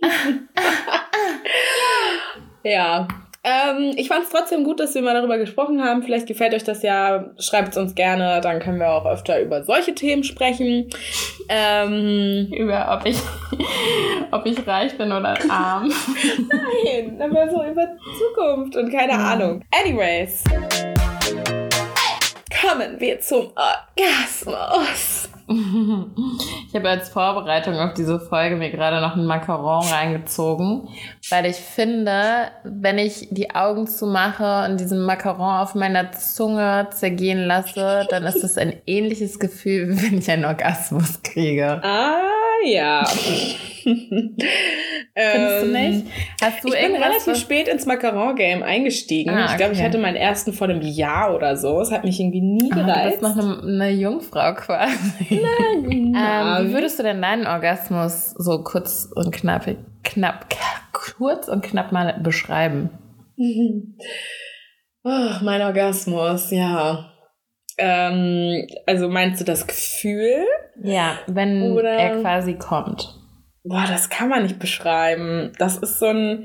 [2.62, 3.06] ja.
[3.46, 6.02] Ähm, ich fand es trotzdem gut, dass wir mal darüber gesprochen haben.
[6.02, 7.30] Vielleicht gefällt euch das ja.
[7.38, 8.40] Schreibt es uns gerne.
[8.40, 10.90] Dann können wir auch öfter über solche Themen sprechen.
[11.48, 13.18] Ähm, über ob ich,
[14.32, 15.92] ob ich reich bin oder arm.
[16.48, 17.86] Nein, aber so über
[18.18, 19.20] Zukunft und keine mhm.
[19.20, 19.64] Ahnung.
[19.70, 20.42] Anyways
[22.66, 25.28] kommen wir zum Orgasmus.
[25.48, 30.88] Ich habe als Vorbereitung auf diese Folge mir gerade noch einen Macaron reingezogen,
[31.30, 37.46] weil ich finde, wenn ich die Augen zumache und diesen Macaron auf meiner Zunge zergehen
[37.46, 41.80] lasse, dann ist das ein ähnliches Gefühl, wie wenn ich einen Orgasmus kriege.
[41.82, 42.22] Ah,
[42.64, 43.04] ja.
[45.14, 46.06] Findest du nicht?
[46.42, 47.40] Hast du ich bin relativ was?
[47.40, 49.30] spät ins Macaron-Game eingestiegen.
[49.30, 49.80] Ah, ich glaube, okay.
[49.80, 51.80] ich hatte meinen ersten vor einem Jahr oder so.
[51.80, 52.90] Es hat mich irgendwie nie gereizt.
[52.90, 54.94] Ah, du bist noch eine, eine Jungfrau quasi.
[55.30, 59.66] Nein, ähm, wie würdest du denn deinen Orgasmus so kurz und knapp,
[60.04, 60.46] knapp,
[60.92, 62.90] kurz und knapp mal beschreiben?
[65.04, 67.12] oh, mein Orgasmus, ja.
[67.78, 70.44] Ähm, also meinst du das Gefühl?
[70.82, 71.90] Ja, wenn Oder?
[71.90, 73.14] er quasi kommt.
[73.64, 75.52] Boah, das kann man nicht beschreiben.
[75.58, 76.44] Das ist so ein.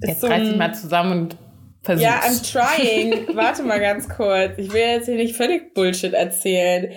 [0.00, 1.36] Ist jetzt so reiß dich mal zusammen und
[1.82, 2.04] versuch's.
[2.04, 3.28] Ja, I'm trying.
[3.36, 4.58] Warte mal ganz kurz.
[4.58, 6.92] Ich will jetzt hier nicht völlig Bullshit erzählen.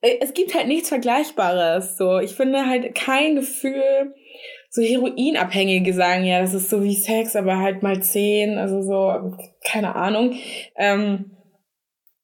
[0.00, 1.96] Äh, es gibt halt nichts Vergleichbares.
[1.96, 4.14] So, ich finde halt kein Gefühl.
[4.70, 8.58] So Heroinabhängige sagen ja, das ist so wie Sex, aber halt mal zehn.
[8.58, 9.32] Also so,
[9.64, 10.34] keine Ahnung.
[10.76, 11.35] Ähm,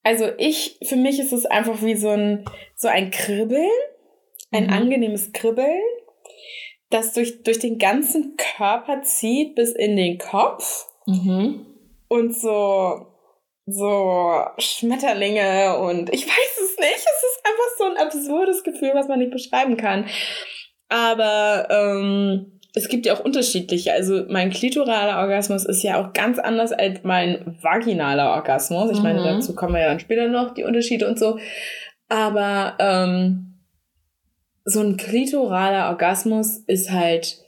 [0.03, 2.45] also ich, für mich ist es einfach wie so ein,
[2.77, 3.69] so ein Kribbeln,
[4.51, 4.73] ein mhm.
[4.73, 5.81] angenehmes Kribbeln
[6.93, 11.67] das durch, durch den ganzen Körper zieht bis in den Kopf mhm.
[12.09, 13.07] und so,
[13.67, 16.95] so Schmetterlinge und ich weiß es nicht.
[16.95, 20.07] Es ist einfach so ein absurdes Gefühl, was man nicht beschreiben kann.
[20.89, 23.93] Aber ähm, es gibt ja auch unterschiedliche.
[23.93, 28.91] Also mein klitoraler Orgasmus ist ja auch ganz anders als mein vaginaler Orgasmus.
[28.91, 29.03] Ich mhm.
[29.03, 31.39] meine, dazu kommen wir ja dann später noch, die Unterschiede und so.
[32.09, 33.59] Aber ähm,
[34.65, 37.39] so ein klitoraler Orgasmus ist halt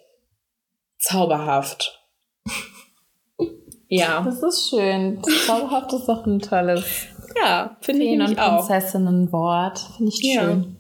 [0.99, 2.03] zauberhaft.
[3.89, 4.23] ja.
[4.23, 5.23] Das ist schön.
[5.47, 6.85] Zauberhaft ist doch ein tolles.
[7.43, 8.67] Ja, finde ich und auch.
[8.67, 9.79] Prinzessinnenwort.
[9.97, 10.43] Finde ich ja.
[10.43, 10.77] schön.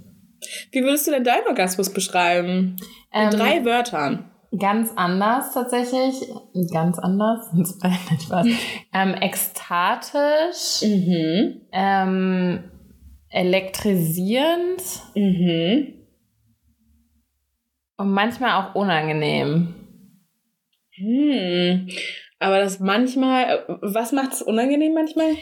[0.70, 2.76] Wie würdest du denn deinen Orgasmus beschreiben?
[3.10, 4.30] In ähm, drei Wörtern.
[4.58, 6.28] Ganz anders tatsächlich.
[6.72, 7.50] Ganz anders.
[8.24, 8.46] Spaß.
[8.92, 10.82] ähm, ekstatisch.
[10.82, 11.62] Mhm.
[11.72, 12.64] Ähm,
[13.30, 14.82] elektrisierend.
[15.14, 15.94] Mhm.
[17.96, 19.74] Und manchmal auch unangenehm.
[20.96, 21.88] Hm.
[22.38, 25.36] Aber das manchmal, was macht es unangenehm manchmal?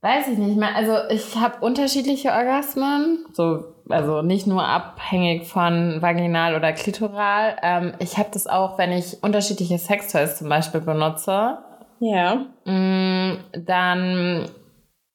[0.00, 0.74] Weiß ich nicht mehr.
[0.74, 7.56] Also ich habe unterschiedliche Orgasmen, so also nicht nur abhängig von vaginal oder klitoral.
[7.62, 11.58] Ähm, ich habe das auch, wenn ich unterschiedliche Sextoys zum Beispiel benutze.
[12.00, 12.46] Ja.
[12.64, 14.48] Mh, mm, dann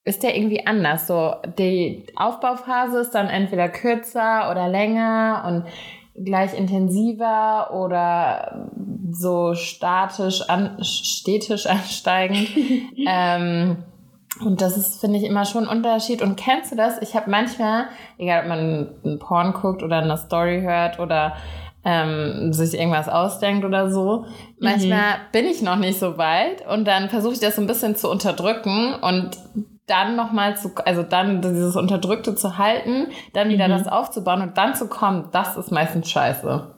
[0.05, 1.07] ist der irgendwie anders.
[1.07, 8.69] So die Aufbauphase ist dann entweder kürzer oder länger und gleich intensiver oder
[9.11, 12.49] so statisch, an, stetisch ansteigend.
[13.07, 13.77] ähm,
[14.41, 16.21] und das ist, finde ich, immer schon ein Unterschied.
[16.21, 17.01] Und kennst du das?
[17.01, 17.85] Ich habe manchmal,
[18.17, 21.35] egal ob man einen Porn guckt oder eine Story hört oder
[21.85, 24.25] ähm, sich irgendwas ausdenkt oder so.
[24.59, 25.31] Manchmal mhm.
[25.31, 28.09] bin ich noch nicht so weit und dann versuche ich das so ein bisschen zu
[28.09, 29.37] unterdrücken und
[29.85, 33.71] dann nochmal zu, also dann dieses Unterdrückte zu halten, dann wieder mhm.
[33.71, 36.73] das aufzubauen und dann zu kommen, das ist meistens scheiße.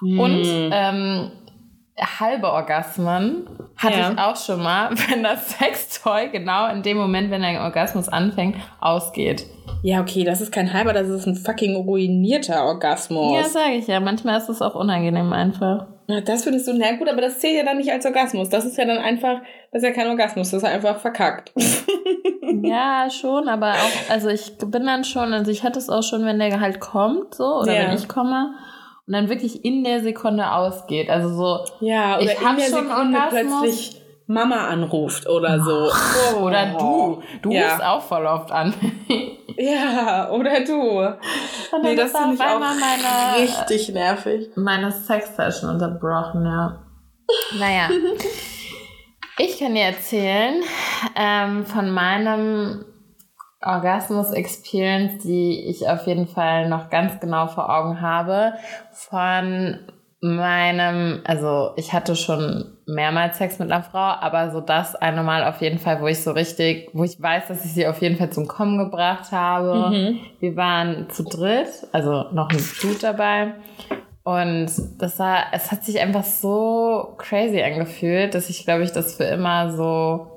[0.00, 0.20] Mhm.
[0.20, 1.30] Und ähm,
[1.96, 4.12] halbe Orgasmen hatte ja.
[4.12, 8.56] ich auch schon mal, wenn das Sextoy genau in dem Moment, wenn ein Orgasmus anfängt,
[8.80, 9.46] ausgeht.
[9.82, 13.34] Ja, okay, das ist kein halber, das ist ein fucking ruinierter Orgasmus.
[13.34, 14.00] Ja, sage ich ja.
[14.00, 15.86] Manchmal ist es auch unangenehm einfach.
[16.06, 18.48] Na, das findest du, na gut, aber das zählt ja dann nicht als Orgasmus.
[18.48, 19.40] Das ist ja dann einfach,
[19.72, 21.52] das ist ja kein Orgasmus, das ist einfach verkackt.
[22.62, 26.26] ja, schon, aber auch, also ich bin dann schon, also ich hatte es auch schon,
[26.26, 27.88] wenn der halt kommt, so, oder ja.
[27.88, 28.54] wenn ich komme
[29.06, 31.10] und dann wirklich in der Sekunde ausgeht.
[31.10, 31.86] Also so.
[31.86, 35.90] Ja, oder in der Sekunde plötzlich Mama anruft oder so.
[36.36, 36.44] Oh.
[36.44, 37.22] Oder du.
[37.42, 37.66] Du ja.
[37.66, 38.72] rufst auch voll oft an.
[39.56, 41.00] ja, oder du.
[41.00, 44.48] Und nee, das finde ich auch meine, richtig nervig.
[44.56, 46.82] Meine Sex-Session unterbrochen, ja.
[47.58, 47.88] Naja.
[49.38, 50.62] ich kann dir erzählen
[51.14, 52.84] ähm, von meinem
[53.64, 58.54] Orgasmus-Experience, die ich auf jeden Fall noch ganz genau vor Augen habe,
[58.92, 59.78] von
[60.20, 65.44] meinem, also ich hatte schon mehrmals Sex mit einer Frau, aber so das eine Mal
[65.44, 68.16] auf jeden Fall, wo ich so richtig, wo ich weiß, dass ich sie auf jeden
[68.16, 69.90] Fall zum Kommen gebracht habe.
[69.90, 70.20] Mhm.
[70.40, 73.54] Wir waren zu dritt, also noch ein Dude dabei.
[74.22, 79.16] Und das war, es hat sich einfach so crazy angefühlt, dass ich, glaube ich, das
[79.16, 80.33] für immer so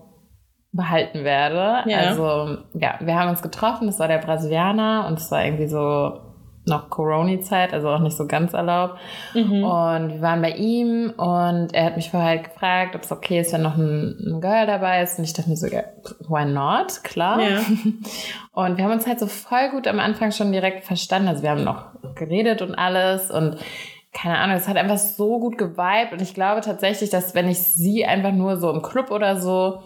[0.78, 1.90] behalten werde.
[1.90, 1.98] Ja.
[1.98, 6.22] Also, ja, wir haben uns getroffen, das war der Brasilianer und es war irgendwie so
[6.68, 9.00] noch Corona-Zeit, also auch nicht so ganz erlaubt.
[9.34, 9.64] Mhm.
[9.64, 13.40] Und wir waren bei ihm und er hat mich vorher halt gefragt, ob es okay
[13.40, 15.18] ist, wenn noch ein, ein Girl dabei ist.
[15.18, 15.84] Und ich dachte mir so, ja,
[16.28, 17.04] why not?
[17.04, 17.42] Klar.
[17.42, 17.60] Ja.
[18.52, 21.28] Und wir haben uns halt so voll gut am Anfang schon direkt verstanden.
[21.28, 21.86] Also wir haben noch
[22.16, 23.58] geredet und alles und
[24.14, 27.60] keine Ahnung, es hat einfach so gut geweibt und ich glaube tatsächlich, dass wenn ich
[27.60, 29.84] sie einfach nur so im Club oder so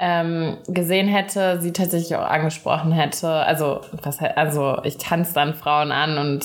[0.00, 3.28] ähm, gesehen hätte, sie tatsächlich auch angesprochen hätte.
[3.28, 6.44] Also, was also ich tanze dann Frauen an und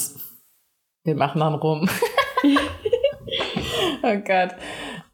[1.05, 1.89] wir machen dann rum.
[4.03, 4.55] oh Gott.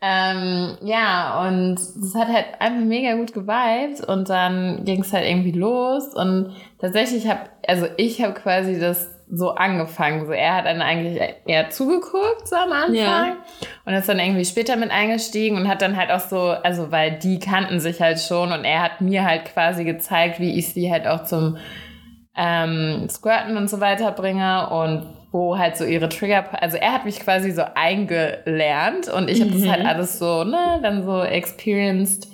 [0.03, 5.27] Ähm, ja, und es hat halt einfach mega gut geweibt und dann ging es halt
[5.27, 10.25] irgendwie los und tatsächlich habe, also ich habe quasi das so angefangen.
[10.25, 13.37] So, er hat dann eigentlich eher zugeguckt so am Anfang ja.
[13.85, 17.17] und ist dann irgendwie später mit eingestiegen und hat dann halt auch so, also weil
[17.17, 20.91] die kannten sich halt schon und er hat mir halt quasi gezeigt, wie ich sie
[20.91, 21.57] halt auch zum
[22.35, 27.05] ähm, Squirten und so weiter bringe und wo halt so ihre Trigger, also er hat
[27.05, 29.61] mich quasi so eingelernt und ich habe mhm.
[29.61, 32.27] das halt alles so, ne, dann so experienced.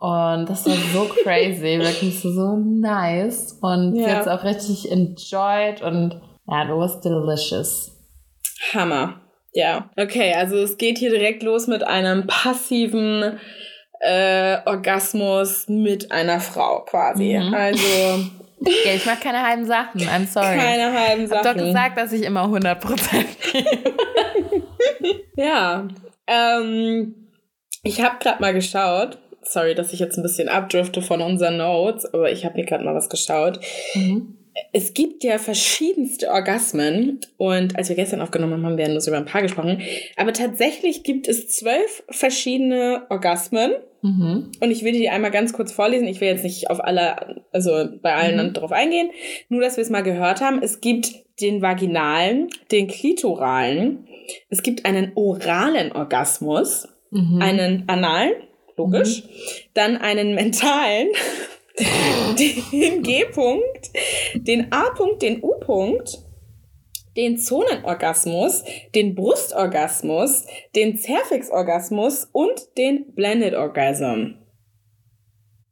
[0.00, 3.58] Und das war so crazy, wirklich so, so nice.
[3.60, 4.16] Und ja.
[4.16, 7.92] jetzt auch richtig enjoyed und ja, it was delicious.
[8.72, 9.20] Hammer.
[9.52, 9.90] Ja.
[9.96, 13.38] Okay, also es geht hier direkt los mit einem passiven
[14.00, 17.38] äh, Orgasmus mit einer Frau quasi.
[17.38, 17.54] Mhm.
[17.54, 17.84] Also.
[18.60, 20.00] Ja, ich mache keine halben Sachen.
[20.00, 20.56] I'm sorry.
[20.56, 21.42] Keine halben Sachen.
[21.42, 23.24] Ich hab doch gesagt, dass ich immer 100%
[25.36, 25.86] Ja.
[26.26, 27.28] Ähm,
[27.84, 29.18] ich habe gerade mal geschaut.
[29.42, 32.82] Sorry, dass ich jetzt ein bisschen abdrifte von unseren Notes, aber ich habe mir gerade
[32.82, 33.60] mal was geschaut.
[33.94, 34.37] Mhm
[34.72, 39.16] es gibt ja verschiedenste Orgasmen und als wir gestern aufgenommen haben, haben wir nur über
[39.16, 39.80] ein paar gesprochen.
[40.16, 43.72] Aber tatsächlich gibt es zwölf verschiedene Orgasmen.
[44.02, 44.52] Mhm.
[44.60, 46.06] Und ich will die einmal ganz kurz vorlesen.
[46.06, 48.52] Ich will jetzt nicht auf alle, also bei allen mhm.
[48.52, 49.10] drauf eingehen.
[49.48, 50.62] Nur, dass wir es mal gehört haben.
[50.62, 54.06] Es gibt den vaginalen, den klitoralen.
[54.50, 57.40] Es gibt einen oralen Orgasmus, mhm.
[57.40, 58.34] einen analen,
[58.76, 59.24] logisch.
[59.24, 59.28] Mhm.
[59.74, 61.08] Dann einen mentalen.
[61.78, 63.90] Den G-Punkt,
[64.34, 66.18] den A-Punkt, den U-Punkt,
[67.16, 68.64] den Zonenorgasmus,
[68.94, 74.34] den Brustorgasmus, den Zervixorgasmus und den Blended Orgasm.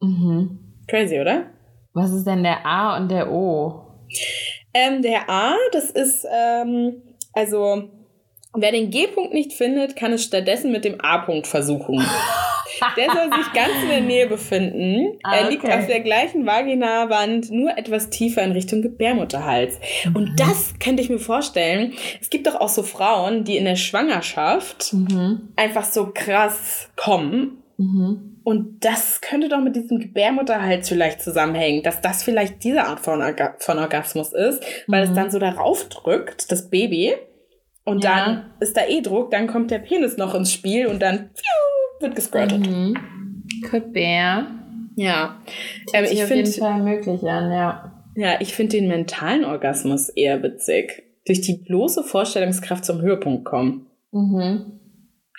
[0.01, 0.59] Mhm.
[0.89, 1.51] Crazy, oder?
[1.93, 3.83] Was ist denn der A und der O?
[4.75, 7.91] Ähm, der A, das ist, ähm, also,
[8.61, 12.05] wer den G-Punkt nicht findet, kann es stattdessen mit dem A-Punkt versuchen.
[12.97, 15.19] Der soll sich ganz in der Nähe befinden.
[15.23, 19.79] Ah, er liegt auf der gleichen Vaginawand, nur etwas tiefer in Richtung Gebärmutterhals.
[20.05, 20.17] Mhm.
[20.17, 21.95] Und das könnte ich mir vorstellen.
[22.21, 25.49] Es gibt doch auch so Frauen, die in der Schwangerschaft mhm.
[25.57, 27.63] einfach so krass kommen.
[27.79, 28.37] Mhm.
[28.45, 33.21] Und das könnte doch mit diesem Gebärmutterhals vielleicht zusammenhängen, dass das vielleicht diese Art von,
[33.21, 35.15] Orga von Orgasmus ist, weil es mhm.
[35.15, 37.15] dann so darauf drückt, das Baby.
[37.87, 38.17] Und ja.
[38.17, 41.31] dann ist da eh Druck, dann kommt der Penis noch ins Spiel und dann
[42.01, 42.67] wird gesquirtet.
[42.67, 42.95] Mhm.
[43.71, 44.45] Could be.
[44.97, 45.41] Ja.
[45.93, 47.93] Ähm, ich jeden Fall möglich an, ja.
[48.17, 51.05] Ja, ich finde den mentalen Orgasmus eher witzig.
[51.27, 53.87] Durch die bloße Vorstellungskraft zum Höhepunkt kommen.
[54.11, 54.81] Mhm.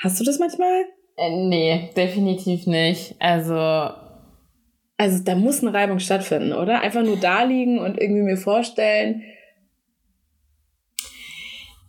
[0.02, 0.86] Hast du das manchmal?
[1.18, 3.16] Äh, nee, definitiv nicht.
[3.20, 3.92] Also.
[5.00, 6.82] Also da muss eine Reibung stattfinden, oder?
[6.82, 9.22] Einfach nur da liegen und irgendwie mir vorstellen,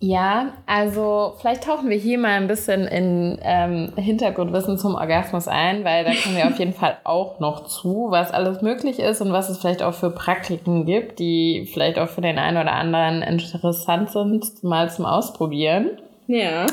[0.01, 5.85] ja, also vielleicht tauchen wir hier mal ein bisschen in ähm, Hintergrundwissen zum Orgasmus ein,
[5.85, 9.33] weil da kommen wir auf jeden Fall auch noch zu, was alles möglich ist und
[9.33, 13.23] was es vielleicht auch für Praktiken gibt, die vielleicht auch für den einen oder anderen
[13.23, 16.01] interessant sind, mal zum Ausprobieren.
[16.29, 16.67] Ja.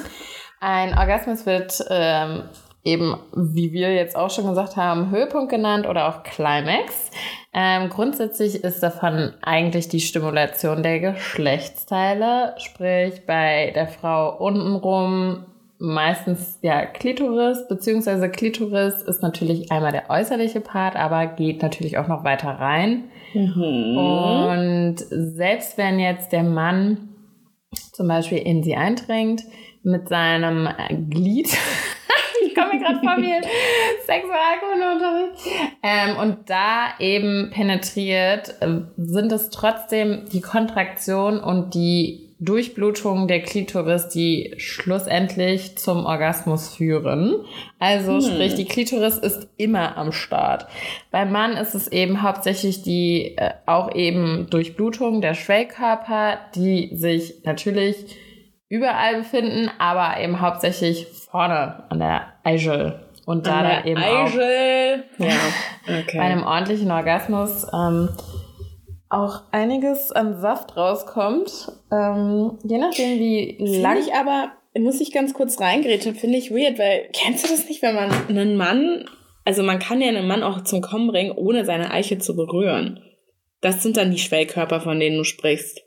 [0.60, 2.44] Ein Orgasmus wird ähm,
[2.86, 7.12] eben, wie wir jetzt auch schon gesagt haben, Höhepunkt genannt oder auch Climax.
[7.54, 15.46] Ähm, grundsätzlich ist davon eigentlich die Stimulation der Geschlechtsteile, sprich bei der Frau untenrum
[15.78, 22.08] meistens ja Klitoris, beziehungsweise Klitoris ist natürlich einmal der äußerliche Part, aber geht natürlich auch
[22.08, 23.06] noch weiter rein.
[23.34, 23.98] Mhm.
[23.98, 27.10] Und selbst wenn jetzt der Mann
[27.92, 29.44] zum Beispiel in sie eindringt
[29.84, 30.70] mit seinem
[31.10, 31.50] Glied,
[32.54, 33.34] komme mir gerade vor wie
[34.06, 35.42] Sexualkundeunterricht.
[35.82, 43.42] Ähm, und da eben penetriert, äh, sind es trotzdem die Kontraktion und die Durchblutung der
[43.42, 47.46] Klitoris, die schlussendlich zum Orgasmus führen.
[47.80, 48.22] Also hm.
[48.22, 50.68] sprich, die Klitoris ist immer am Start.
[51.12, 57.36] Beim Mann ist es eben hauptsächlich die äh, auch eben Durchblutung der Schwellkörper, die sich
[57.46, 57.96] natürlich
[58.70, 63.00] überall befinden, aber eben hauptsächlich vorne an der Eichel.
[63.26, 65.06] Und da da eben Eichel.
[65.16, 65.36] auch ja,
[66.02, 66.18] okay.
[66.18, 68.10] bei einem ordentlichen Orgasmus ähm,
[69.10, 71.72] auch einiges an Saft rauskommt.
[71.92, 73.98] Ähm, je nachdem, wie lang.
[74.00, 77.82] ich aber, muss ich ganz kurz reingrätschen, finde ich weird, weil kennst du das nicht,
[77.82, 79.06] wenn man einen Mann,
[79.44, 83.02] also man kann ja einen Mann auch zum Kommen bringen, ohne seine Eiche zu berühren.
[83.62, 85.82] Das sind dann die Schwellkörper, von denen du sprichst.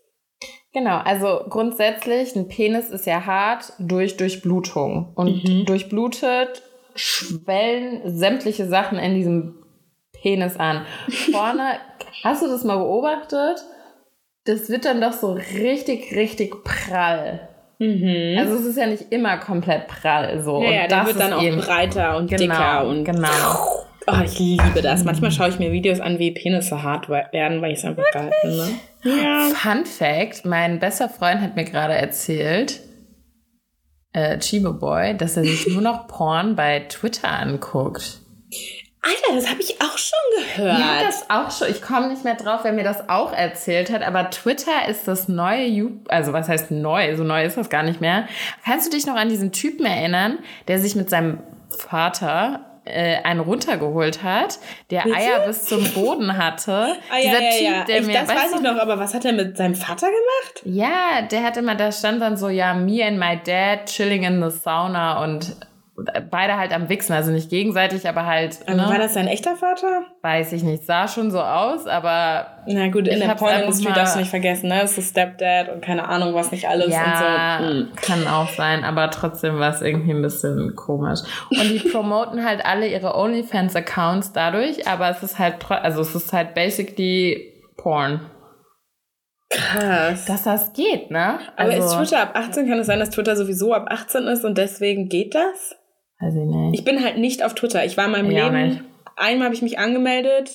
[0.72, 5.12] Genau, also grundsätzlich, ein Penis ist ja hart durch Durchblutung.
[5.14, 5.64] Und mhm.
[5.64, 6.62] durchblutet
[6.94, 9.64] schwellen sämtliche Sachen in diesem
[10.20, 10.84] Penis an.
[11.32, 11.78] Vorne,
[12.24, 13.64] hast du das mal beobachtet?
[14.44, 17.48] Das wird dann doch so richtig, richtig prall.
[17.78, 18.36] Mhm.
[18.38, 20.62] Also es ist ja nicht immer komplett prall so.
[20.62, 23.28] Ja, ja der wird dann auch breiter und genau, dicker und genau.
[24.10, 25.04] Oh, ich liebe das.
[25.04, 28.30] Manchmal schaue ich mir Videos an, wie Penisse hart werden, weil ich es einfach geil
[28.40, 28.68] finde.
[29.04, 29.50] Ja.
[29.54, 32.80] Fun Fact: Mein bester Freund hat mir gerade erzählt,
[34.12, 38.20] äh, Chibo Boy, dass er sich nur noch Porn bei Twitter anguckt.
[39.00, 40.18] Alter, das habe ich auch schon
[40.56, 40.78] gehört.
[40.78, 41.70] Ja, das auch schon.
[41.70, 44.02] Ich komme nicht mehr drauf, wer mir das auch erzählt hat.
[44.02, 47.16] Aber Twitter ist das neue, You also was heißt neu?
[47.16, 48.26] So neu ist das gar nicht mehr.
[48.64, 51.40] Kannst du dich noch an diesen Typen erinnern, der sich mit seinem
[51.70, 54.58] Vater äh, einen runtergeholt hat,
[54.90, 55.16] der Bitte?
[55.16, 56.72] Eier bis zum Boden hatte.
[57.10, 57.84] ah, ja, Dieser ja, Typ, ja.
[57.84, 60.62] der ich, mir, das weiß ich noch, aber was hat er mit seinem Vater gemacht?
[60.64, 64.42] Ja, der hat immer, da stand dann so, ja, me and my dad chilling in
[64.42, 65.56] the sauna und
[66.30, 68.58] beide halt am Wichsen, also nicht gegenseitig, aber halt.
[68.66, 68.88] Aber ne?
[68.88, 70.02] War das sein echter Vater?
[70.22, 72.46] Weiß ich nicht, sah schon so aus, aber.
[72.66, 74.82] Na gut, in der Pornindustrie darfst du nicht vergessen, ne?
[74.82, 77.68] Es ist Stepdad und keine Ahnung, was nicht alles ja, und so.
[77.68, 77.88] Hm.
[77.96, 81.20] Kann auch sein, aber trotzdem war es irgendwie ein bisschen komisch.
[81.50, 86.32] Und die promoten halt alle ihre OnlyFans-Accounts dadurch, aber es ist halt, also es ist
[86.32, 88.20] halt basically Porn.
[89.50, 90.26] Krass.
[90.26, 91.38] Dass das geht, ne?
[91.56, 92.68] Also, aber ist also Twitter ab 18?
[92.68, 95.74] Kann es sein, dass Twitter sowieso ab 18 ist und deswegen geht das?
[96.20, 96.80] Weiß ich nicht.
[96.80, 97.84] Ich bin halt nicht auf Twitter.
[97.84, 98.68] Ich war in meinem ja, Leben.
[98.68, 98.82] Nicht.
[99.16, 100.50] Einmal habe ich mich angemeldet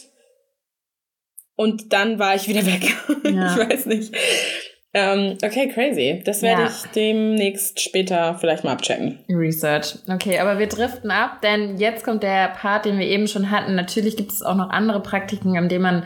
[1.55, 2.95] und dann war ich wieder weg.
[3.23, 3.51] Ja.
[3.51, 4.13] ich weiß nicht.
[4.93, 6.21] Ähm, okay, crazy.
[6.23, 6.67] Das werde ja.
[6.67, 9.19] ich demnächst später vielleicht mal abchecken.
[9.29, 9.95] Research.
[10.07, 13.75] Okay, aber wir driften ab, denn jetzt kommt der Part, den wir eben schon hatten.
[13.75, 16.03] Natürlich gibt es auch noch andere Praktiken, an denen man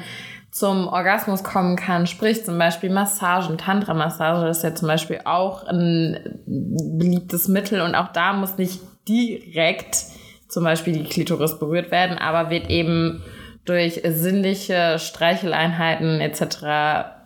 [0.52, 6.42] zum Orgasmus kommen kann, sprich zum Beispiel Massagen, Tantra-Massage ist ja zum Beispiel auch ein
[6.46, 9.98] beliebtes Mittel und auch da muss nicht direkt
[10.48, 13.24] zum Beispiel die Klitoris berührt werden, aber wird eben
[13.66, 17.18] durch sinnliche Streicheleinheiten etc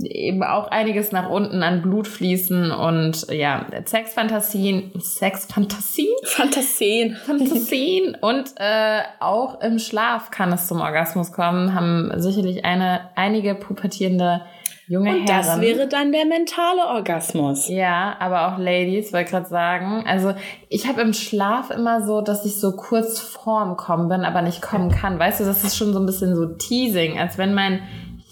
[0.00, 6.14] eben auch einiges nach unten an Blut fließen und ja, Sexfantasien, Sexfantasien?
[6.24, 7.16] Fantasien.
[7.16, 13.54] Fantasien und äh, auch im Schlaf kann es zum Orgasmus kommen, haben sicherlich eine, einige
[13.54, 14.42] pubertierende
[14.88, 15.44] junge und Herren.
[15.44, 17.68] das wäre dann der mentale Orgasmus.
[17.68, 20.04] Ja, aber auch Ladies, wollte gerade sagen.
[20.06, 20.34] Also
[20.68, 24.62] ich habe im Schlaf immer so, dass ich so kurz vorm Kommen bin, aber nicht
[24.62, 25.18] kommen kann.
[25.18, 27.80] Weißt du, das ist schon so ein bisschen so Teasing, als wenn mein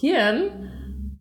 [0.00, 0.50] Hirn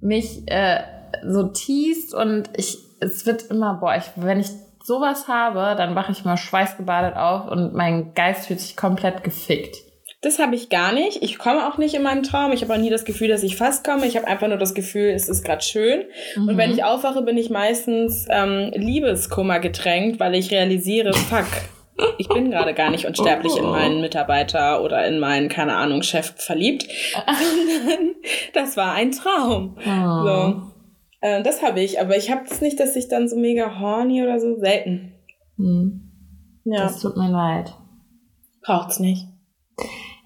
[0.01, 0.81] mich äh,
[1.27, 4.49] so teast und ich, es wird immer, boah, ich, wenn ich
[4.83, 9.77] sowas habe, dann wache ich mal schweißgebadet auf und mein Geist fühlt sich komplett gefickt.
[10.21, 11.23] Das habe ich gar nicht.
[11.23, 12.51] Ich komme auch nicht in meinem Traum.
[12.51, 14.05] Ich habe auch nie das Gefühl, dass ich fast komme.
[14.05, 16.03] Ich habe einfach nur das Gefühl, es ist gerade schön.
[16.35, 16.49] Mhm.
[16.49, 16.75] Und wenn mhm.
[16.75, 21.47] ich aufwache, bin ich meistens ähm, Liebeskummer getränkt, weil ich realisiere, fuck,
[22.17, 26.33] ich bin gerade gar nicht unsterblich in meinen Mitarbeiter oder in meinen, keine Ahnung, Chef
[26.35, 28.15] verliebt, sondern
[28.53, 29.77] das war ein Traum.
[29.79, 30.25] Oh.
[30.25, 30.61] So.
[31.21, 34.21] Äh, das habe ich, aber ich habe es nicht, dass ich dann so mega horny
[34.21, 35.13] oder so selten.
[35.57, 36.11] Hm.
[36.65, 36.83] Ja.
[36.83, 37.73] Das tut mir leid.
[38.61, 39.28] Braucht's nicht.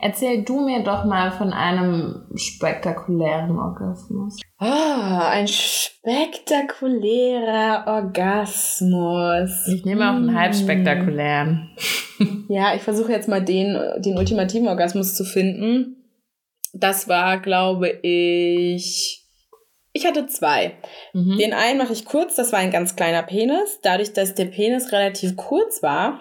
[0.05, 4.41] Erzähl du mir doch mal von einem spektakulären Orgasmus.
[4.57, 9.65] Ah, oh, ein spektakulärer Orgasmus.
[9.73, 11.69] Ich nehme auch einen halb spektakulären.
[12.49, 16.03] ja, ich versuche jetzt mal den, den ultimativen Orgasmus zu finden.
[16.73, 19.25] Das war, glaube ich.
[19.93, 20.73] Ich hatte zwei.
[21.13, 21.37] Mhm.
[21.37, 23.79] Den einen mache ich kurz, das war ein ganz kleiner Penis.
[23.83, 26.19] Dadurch, dass der Penis relativ kurz war,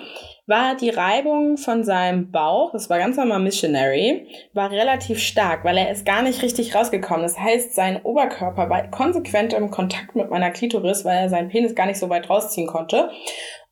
[0.53, 5.79] war die Reibung von seinem Bauch, das war ganz normal Missionary, war relativ stark, weil
[5.79, 7.23] er ist gar nicht richtig rausgekommen.
[7.23, 11.75] Das heißt, sein Oberkörper war konsequent im Kontakt mit meiner Klitoris, weil er seinen Penis
[11.75, 13.09] gar nicht so weit rausziehen konnte.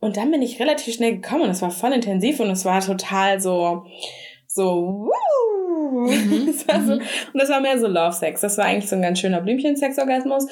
[0.01, 2.81] Und dann bin ich relativ schnell gekommen und es war voll intensiv und es war
[2.81, 3.85] total so,
[4.47, 6.09] so, wuh.
[6.09, 6.47] Mhm.
[6.47, 7.03] das war so, mhm.
[7.35, 8.41] und das war mehr so Love Sex.
[8.41, 10.47] Das war eigentlich so ein ganz schöner Blümchen-Sex-Orgasmus.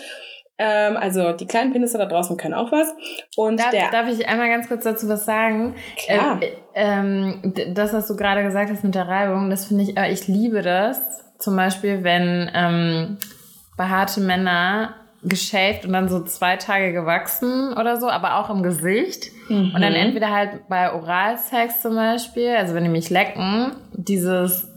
[0.59, 2.93] Ähm, also die kleinen Penisse da draußen können auch was.
[3.37, 5.75] Und darf, der, darf ich einmal ganz kurz dazu was sagen?
[5.97, 6.41] Klar.
[6.43, 10.13] Äh, ähm, das, was du gerade gesagt hast mit der Reibung, das finde ich, äh,
[10.13, 11.25] ich liebe das.
[11.39, 13.19] Zum Beispiel, wenn ähm,
[13.77, 19.31] behaarte Männer geschäft und dann so zwei Tage gewachsen oder so, aber auch im Gesicht.
[19.49, 19.73] Mhm.
[19.75, 24.69] Und dann entweder halt bei Oralsex zum Beispiel, also wenn die mich lecken, dieses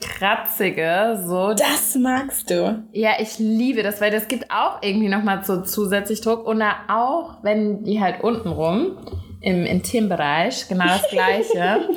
[0.00, 1.54] kratzige, so.
[1.54, 2.82] Das magst du.
[2.92, 7.38] Ja, ich liebe das, weil das gibt auch irgendwie nochmal so zusätzlich Druck und auch,
[7.42, 8.96] wenn die halt unten rum
[9.40, 11.88] im Intimbereich genau das gleiche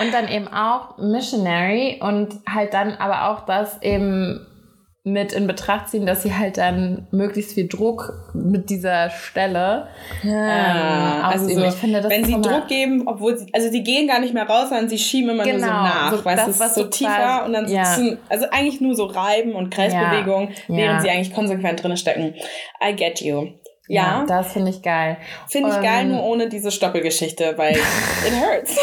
[0.00, 4.46] und dann eben auch Missionary und halt dann aber auch das eben
[5.12, 9.88] mit in Betracht ziehen, dass sie halt dann möglichst viel Druck mit dieser Stelle
[10.22, 13.82] ja, ähm, also so, ich finde, das wenn sie Druck geben, obwohl sie, also sie
[13.82, 16.24] gehen gar nicht mehr raus, sondern sie schieben immer genau, nur so genau, nach, so,
[16.24, 17.84] weißt das, was so tiefer und dann ja.
[17.84, 22.34] sitzen, also eigentlich nur so reiben und Kreisbewegungen, ja, während sie eigentlich konsequent drin stecken.
[22.82, 23.48] I get you.
[23.88, 24.20] Ja.
[24.20, 25.16] ja das finde ich geil.
[25.48, 27.72] Finde ich um, geil, nur ohne diese Stoppelgeschichte, weil
[28.26, 28.78] it hurts.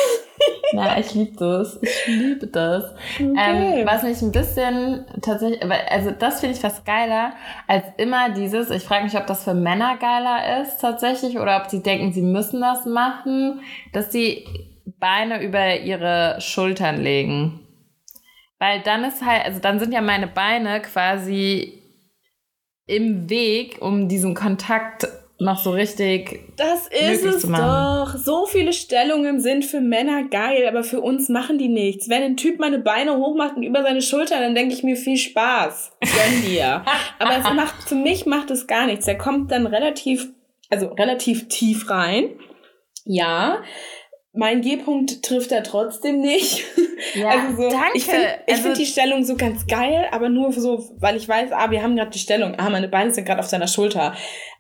[0.73, 1.79] Ja, ich liebe das.
[1.81, 2.83] Ich liebe das.
[3.15, 3.81] Okay.
[3.81, 7.33] Ähm, was mich ein bisschen tatsächlich, also das finde ich fast geiler
[7.67, 11.69] als immer dieses, ich frage mich, ob das für Männer geiler ist tatsächlich oder ob
[11.69, 13.61] sie denken, sie müssen das machen,
[13.93, 14.45] dass sie
[14.99, 17.61] Beine über ihre Schultern legen.
[18.59, 21.84] Weil dann ist halt, also dann sind ja meine Beine quasi
[22.87, 25.07] im Weg, um diesen Kontakt
[25.37, 26.53] noch so richtig.
[26.55, 28.15] Das ist es doch.
[28.15, 32.09] So viele Stellungen sind für Männer geil, aber für uns machen die nichts.
[32.09, 35.17] Wenn ein Typ meine Beine hochmacht und über seine Schulter, dann denke ich mir viel
[35.17, 35.91] Spaß.
[35.99, 36.85] Gönn dir.
[37.19, 39.05] aber es macht, für mich macht es gar nichts.
[39.05, 40.29] Der kommt dann relativ,
[40.69, 42.29] also relativ tief rein.
[43.03, 43.61] Ja
[44.35, 46.63] mein G-Punkt trifft er trotzdem nicht.
[47.13, 47.91] Ja, also so, danke.
[47.93, 51.51] Ich finde also, find die Stellung so ganz geil, aber nur so, weil ich weiß,
[51.51, 54.15] ah, wir haben gerade die Stellung, ah, meine Beine sind gerade auf seiner Schulter.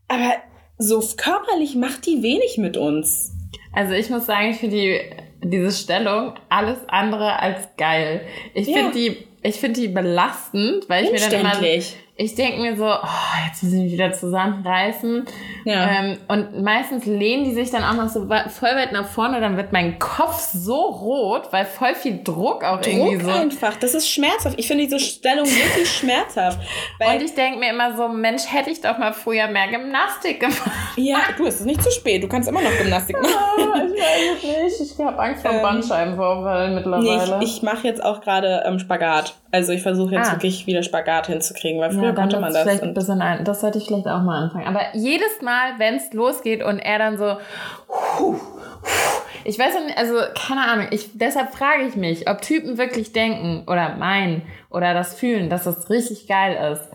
[0.09, 0.33] Aber
[0.77, 3.33] so körperlich macht die wenig mit uns.
[3.73, 4.99] Also ich muss sagen, ich finde die,
[5.43, 8.21] diese Stellung alles andere als geil.
[8.53, 8.77] Ich ja.
[8.77, 11.61] finde die, ich finde die belastend, weil ich mir dann immer
[12.17, 15.25] ich denke mir so, oh, jetzt müssen wir wieder zusammenreißen.
[15.65, 15.89] Ja.
[15.89, 19.57] Ähm, und meistens lehnen die sich dann auch noch so voll weit nach vorne, dann
[19.57, 23.31] wird mein Kopf so rot, weil voll viel Druck auch Druck irgendwie so.
[23.31, 24.57] einfach, das ist schmerzhaft.
[24.57, 26.59] Ich finde diese Stellung wirklich schmerzhaft.
[27.05, 30.71] und ich denke mir immer so, Mensch, hätte ich doch mal früher mehr Gymnastik gemacht.
[30.95, 33.33] Ja, du, es ist nicht zu spät, du kannst immer noch Gymnastik machen.
[33.57, 37.39] Oh, ich weiß es nicht, ich habe Angst vor ähm, Bandscheibenvorfall mittlerweile.
[37.39, 39.35] Nee, ich, ich mache jetzt auch gerade ähm, Spagat.
[39.51, 40.33] Also ich versuche jetzt ah.
[40.33, 42.63] wirklich wieder Spagat hinzukriegen, weil früher ja, konnte man das.
[42.63, 44.67] Vielleicht ein bisschen ein, das sollte ich vielleicht auch mal anfangen.
[44.67, 47.37] Aber jedes Mal, wenn es losgeht und er dann so,
[48.19, 48.35] huh,
[49.43, 50.15] ich weiß nicht, also
[50.47, 55.13] keine Ahnung, ich, deshalb frage ich mich, ob Typen wirklich denken oder meinen oder das
[55.13, 56.89] fühlen, dass das richtig geil ist.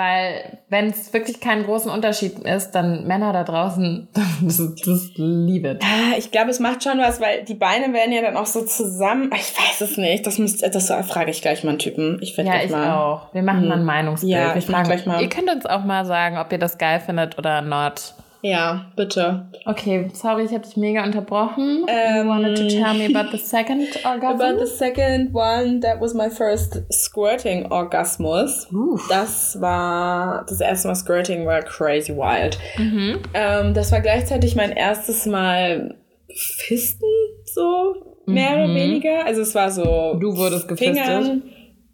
[0.00, 4.08] Weil, wenn es wirklich keinen großen Unterschied ist, dann Männer da draußen,
[4.40, 5.78] das, das liebe.
[6.16, 9.30] Ich glaube, es macht schon was, weil die Beine werden ja dann auch so zusammen.
[9.34, 10.26] Ich weiß es nicht.
[10.26, 12.18] Das, müsst, das frage ich gleich mal einen Typen.
[12.22, 12.96] Ich ja, ich mal.
[12.96, 13.34] auch.
[13.34, 13.68] Wir machen hm.
[13.68, 14.32] mal ein Meinungsbild.
[14.32, 15.20] Ja, ich frage gleich mal.
[15.20, 18.14] Ihr könnt uns auch mal sagen, ob ihr das geil findet oder not.
[18.42, 19.46] Ja, bitte.
[19.66, 21.82] Okay, sorry, ich habe dich mega unterbrochen.
[21.82, 24.40] Um, you wanted to tell me about the second orgasm?
[24.40, 28.66] About the second one, that was my first squirting Orgasmus.
[28.72, 29.06] Oof.
[29.08, 32.58] Das war, das erste Mal Squirting war crazy wild.
[32.78, 33.20] Mhm.
[33.34, 35.96] Ähm, das war gleichzeitig mein erstes Mal
[36.32, 37.06] Fisten,
[37.44, 38.64] so, mehr mhm.
[38.64, 39.26] oder weniger.
[39.26, 40.16] Also es war so.
[40.18, 41.04] Du wurdest gefistet.
[41.04, 41.42] Fingern.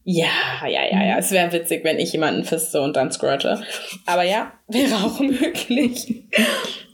[0.09, 1.19] Ja, ja, ja, ja.
[1.19, 3.61] Es wäre witzig, wenn ich jemanden fiste und dann squirte.
[4.07, 6.29] Aber ja, wäre auch möglich.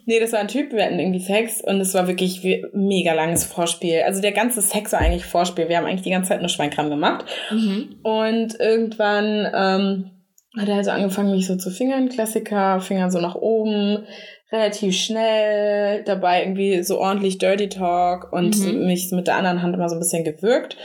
[0.07, 3.13] nee, das war ein Typ, wir hatten irgendwie Sex und es war wirklich wie, mega
[3.13, 4.01] langes Vorspiel.
[4.07, 5.69] Also der ganze Sex war eigentlich Vorspiel.
[5.69, 7.27] Wir haben eigentlich die ganze Zeit nur Schweinkram gemacht.
[7.51, 7.97] Mhm.
[8.03, 10.11] Und irgendwann ähm,
[10.59, 12.09] hat er also angefangen, mich so zu fingern.
[12.09, 14.07] Klassiker, Finger so nach oben,
[14.51, 18.87] relativ schnell, dabei irgendwie so ordentlich Dirty Talk und mhm.
[18.87, 20.79] mich mit der anderen Hand immer so ein bisschen gewürgt.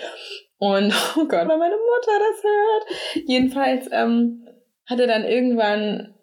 [0.60, 3.28] Und oh Gott, wenn meine Mutter das hört.
[3.28, 4.46] Jedenfalls ähm,
[4.86, 6.14] hat er dann irgendwann,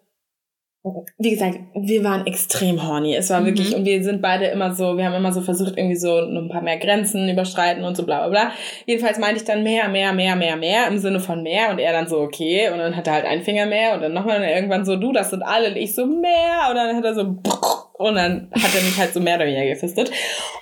[1.17, 3.15] wie gesagt, wir waren extrem horny.
[3.15, 3.45] Es war mhm.
[3.45, 6.49] wirklich, und wir sind beide immer so, wir haben immer so versucht, irgendwie so ein
[6.49, 8.51] paar mehr Grenzen überschreiten und so bla bla bla.
[8.85, 11.71] Jedenfalls meinte ich dann mehr, mehr, mehr, mehr, mehr, im Sinne von mehr.
[11.71, 12.69] Und er dann so, okay.
[12.71, 14.95] Und dann hat er halt einen Finger mehr und dann nochmal und dann irgendwann so,
[14.95, 15.69] du, das sind alle.
[15.69, 16.67] Und ich so, mehr.
[16.69, 19.65] Und dann hat er so, und dann hat er mich halt so mehr oder weniger
[19.65, 20.11] gefistet.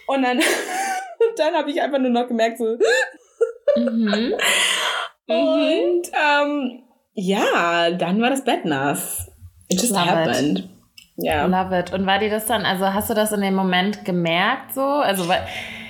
[0.07, 2.78] Und dann, und dann habe ich einfach nur noch gemerkt, so,
[3.76, 4.34] Mhm.
[5.28, 9.32] Und ähm, ja, dann war das Bett nass.
[9.69, 10.59] It just Love happened.
[10.59, 10.69] It.
[11.15, 11.45] Ja.
[11.45, 11.93] Love it.
[11.93, 14.82] Und war dir das dann, also hast du das in dem Moment gemerkt so?
[14.82, 15.43] Also weil,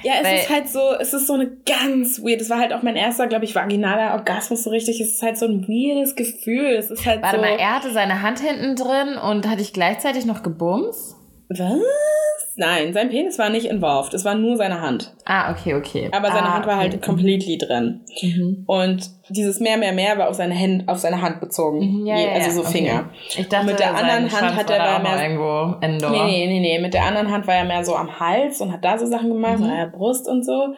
[0.03, 2.41] ja, es weil, ist halt so, es ist so eine ganz weird.
[2.41, 4.99] Es war halt auch mein erster, glaube ich, vaginaler Orgasmus so richtig.
[4.99, 6.75] Es ist halt so ein weirdes Gefühl.
[6.75, 7.41] Es ist halt Warte so.
[7.41, 11.15] mal, er hatte seine Hand hinten drin und hatte ich gleichzeitig noch gebums?
[11.59, 12.53] Was?
[12.55, 14.13] Nein, sein Penis war nicht involved.
[14.13, 15.15] Es war nur seine Hand.
[15.25, 16.09] Ah, okay, okay.
[16.11, 17.03] Aber seine ah, Hand war halt okay.
[17.03, 18.01] completely drin.
[18.21, 18.63] Mhm.
[18.67, 21.79] Und dieses mehr, mehr, mehr war auf seine, Hand, auf seine Hand bezogen.
[21.79, 23.09] Mhm, ja, also so Finger.
[23.09, 23.41] Okay.
[23.41, 25.23] Ich dachte, und mit der anderen Hand hat er da mehr.
[25.23, 26.11] Irgendwo Indoor.
[26.11, 26.79] Nee, nee, nee, nee.
[26.79, 29.29] Mit der anderen Hand war er mehr so am Hals und hat da so Sachen
[29.29, 29.65] gemacht, mhm.
[29.65, 30.75] an der Brust und so.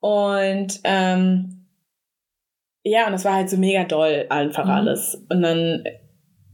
[0.00, 1.66] Und ähm,
[2.82, 4.70] ja, und das war halt so mega doll einfach mhm.
[4.70, 5.26] alles.
[5.30, 5.82] Und dann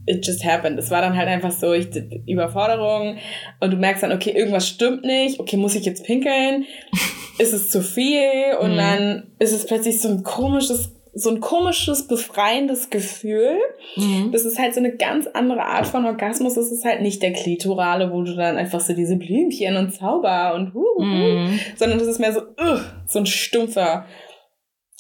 [0.06, 0.78] it just happened.
[0.78, 1.88] Es war dann halt einfach so, ich,
[2.26, 3.18] Überforderung
[3.60, 6.64] und du merkst dann, okay, irgendwas stimmt nicht, okay, muss ich jetzt pinkeln?
[7.38, 8.56] ist es zu viel?
[8.60, 8.76] Und mm.
[8.76, 13.58] dann ist es plötzlich so ein komisches so ein komisches, befreiendes Gefühl.
[13.96, 14.32] Mhm.
[14.32, 16.54] Das ist halt so eine ganz andere Art von Orgasmus.
[16.54, 20.54] Das ist halt nicht der Klitorale, wo du dann einfach so diese Blümchen und Zauber
[20.54, 21.60] und hu, hu, mhm.
[21.76, 24.06] sondern das ist mehr so, uh, so ein stumpfer.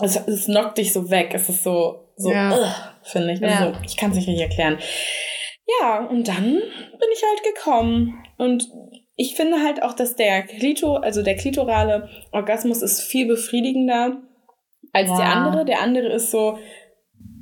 [0.02, 1.30] Es, es knockt dich so weg.
[1.32, 2.52] Es ist so, so, ja.
[2.52, 3.42] uh, finde ich.
[3.42, 3.82] Also, ja.
[3.84, 4.78] Ich kann es nicht richtig erklären.
[5.80, 8.24] Ja, und dann bin ich halt gekommen.
[8.38, 8.68] Und
[9.16, 14.22] ich finde halt auch, dass der Klito, also der klitorale Orgasmus ist viel befriedigender
[14.92, 15.16] als ja.
[15.16, 15.64] der andere.
[15.64, 16.58] Der andere ist so,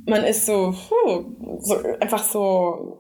[0.07, 3.00] man ist so, puh, so einfach so,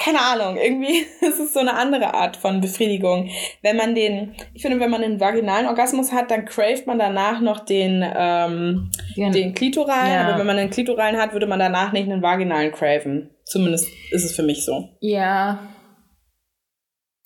[0.00, 3.28] keine Ahnung, irgendwie ist es so eine andere Art von Befriedigung.
[3.62, 7.40] Wenn man den, ich finde, wenn man einen vaginalen Orgasmus hat, dann craved man danach
[7.40, 9.30] noch den, ähm, ja.
[9.30, 10.12] den klitoralen.
[10.12, 10.28] Ja.
[10.28, 13.30] Aber wenn man einen klitoralen hat, würde man danach nicht einen vaginalen craven.
[13.44, 14.88] Zumindest ist es für mich so.
[15.00, 15.58] Ja.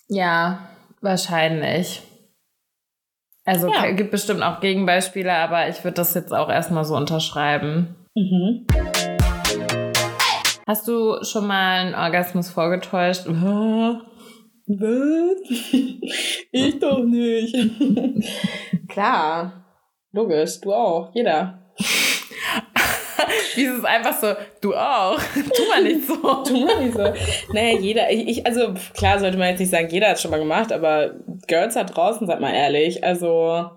[0.08, 0.68] Ja,
[1.00, 2.02] wahrscheinlich.
[3.44, 3.90] Also ja.
[3.92, 7.94] gibt bestimmt auch Gegenbeispiele, aber ich würde das jetzt auch erstmal so unterschreiben.
[8.14, 8.66] Mhm.
[10.66, 13.26] Hast du schon mal einen Orgasmus vorgetäuscht?
[14.66, 15.36] Was?
[16.52, 17.54] ich doch nicht.
[18.88, 19.64] Klar.
[20.12, 21.14] Logisch, du auch.
[21.14, 21.70] Jeder.
[23.56, 25.20] Dieses einfach so, du auch.
[25.54, 26.14] tu mal nicht so.
[26.14, 27.12] tu mal nicht so.
[27.52, 30.38] Naja, jeder, ich, also klar sollte man jetzt nicht sagen, jeder hat es schon mal
[30.38, 31.14] gemacht, aber
[31.46, 33.70] Girls da draußen, sag mal ehrlich, also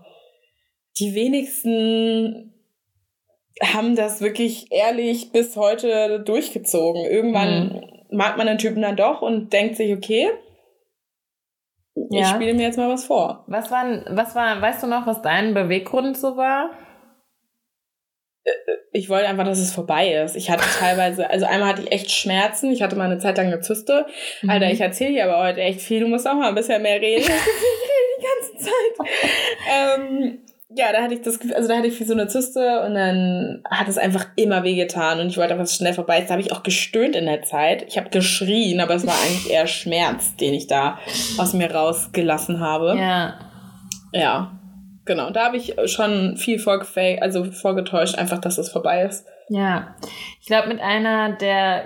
[1.00, 2.54] die wenigsten
[3.64, 7.05] haben das wirklich ehrlich bis heute durchgezogen.
[7.05, 7.68] Irgendwann
[8.10, 8.18] mhm.
[8.18, 10.30] mag man den Typen dann doch und denkt sich, okay,
[12.10, 12.22] ja.
[12.22, 13.45] ich spiele mir jetzt mal was vor.
[13.47, 16.72] Was war, was war, weißt du noch, was dein Beweggrund so war?
[18.97, 20.36] ich wollte einfach, dass es vorbei ist.
[20.36, 22.72] Ich hatte teilweise, also einmal hatte ich echt Schmerzen.
[22.72, 24.05] Ich hatte mal eine Zeit lang eine Zyste.
[24.41, 24.49] Mhm.
[24.49, 26.01] Alter, ich erzähle dir aber heute echt viel.
[26.01, 27.22] Du musst auch mal ein bisschen mehr reden.
[27.22, 27.39] ich rede
[28.20, 29.10] die ganze Zeit.
[29.72, 30.39] ähm,
[30.70, 32.93] ja, da hatte ich das Gefühl, also da hatte ich wie so eine Zyste und
[32.93, 36.28] dann hat es einfach immer wehgetan und ich wollte einfach, dass es schnell vorbei ist.
[36.28, 37.86] Da habe ich auch gestöhnt in der Zeit.
[37.88, 40.99] Ich habe geschrien, aber es war eigentlich eher Schmerz, den ich da
[41.38, 42.97] aus mir rausgelassen habe.
[42.97, 43.39] Ja.
[44.11, 44.59] Ja.
[45.05, 49.26] Genau, da habe ich schon viel vorgefaked, also vorgetäuscht, einfach, dass es vorbei ist.
[49.47, 49.95] Ja,
[50.41, 51.86] ich glaube, mit einer der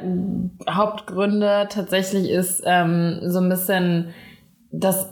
[0.68, 4.16] Hauptgründe tatsächlich ist ähm, so ein bisschen
[4.72, 5.08] das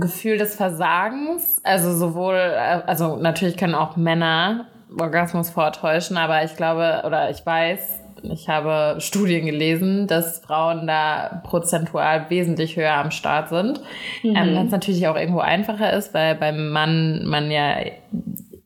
[0.00, 1.60] Gefühl des Versagens.
[1.64, 4.66] Also sowohl, äh, also natürlich können auch Männer
[4.98, 11.42] Orgasmus vortäuschen, aber ich glaube oder ich weiß, ich habe Studien gelesen, dass Frauen da
[11.44, 13.80] prozentual wesentlich höher am Start sind.
[14.22, 14.36] Mhm.
[14.36, 17.76] Ähm, was natürlich auch irgendwo einfacher ist, weil beim Mann man ja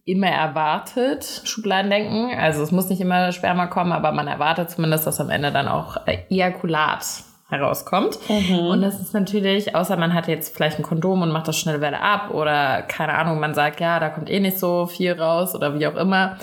[0.05, 2.37] immer erwartet, Schubladendenken.
[2.39, 5.69] Also es muss nicht immer Sperma kommen, aber man erwartet zumindest, dass am Ende dann
[5.69, 7.05] auch Ejakulat
[7.51, 8.19] herauskommt.
[8.29, 8.59] Mhm.
[8.59, 11.79] Und das ist natürlich, außer man hat jetzt vielleicht ein Kondom und macht das schnell
[11.79, 15.55] wieder ab oder keine Ahnung, man sagt, ja, da kommt eh nicht so viel raus
[15.55, 16.37] oder wie auch immer,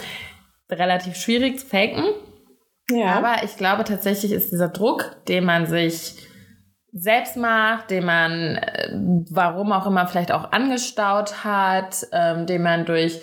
[0.69, 2.03] relativ schwierig zu faken.
[2.89, 3.15] Ja.
[3.15, 6.15] Aber ich glaube tatsächlich ist dieser Druck, den man sich
[6.93, 8.89] selbst macht, den man, äh,
[9.29, 13.21] warum auch immer, vielleicht auch angestaut hat, ähm, den man durch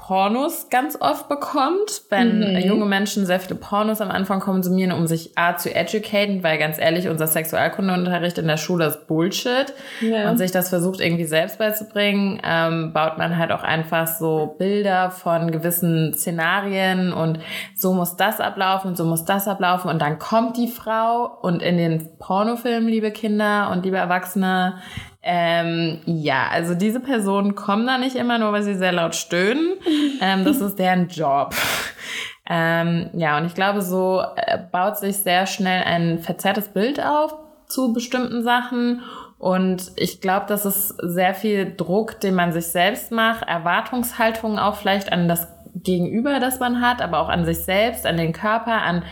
[0.00, 2.58] Pornos ganz oft bekommt, wenn mhm.
[2.58, 6.78] junge Menschen sehr viele Pornos am Anfang konsumieren, um sich A zu educaten, weil ganz
[6.78, 10.30] ehrlich, unser Sexualkundeunterricht in der Schule ist Bullshit ja.
[10.30, 15.10] und sich das versucht irgendwie selbst beizubringen, ähm, baut man halt auch einfach so Bilder
[15.10, 17.38] von gewissen Szenarien und
[17.76, 21.62] so muss das ablaufen und so muss das ablaufen und dann kommt die Frau und
[21.62, 24.76] in den Pornofilmen, liebe Kinder und liebe Erwachsene,
[25.22, 29.74] ähm, ja, also diese Personen kommen da nicht immer nur, weil sie sehr laut stöhnen.
[30.20, 31.54] ähm, das ist deren Job.
[32.48, 37.34] ähm, ja, und ich glaube, so äh, baut sich sehr schnell ein verzerrtes Bild auf
[37.66, 39.02] zu bestimmten Sachen.
[39.38, 44.76] Und ich glaube, das ist sehr viel Druck, den man sich selbst macht, Erwartungshaltungen auch
[44.76, 48.82] vielleicht an das Gegenüber, das man hat, aber auch an sich selbst, an den Körper,
[48.82, 49.04] an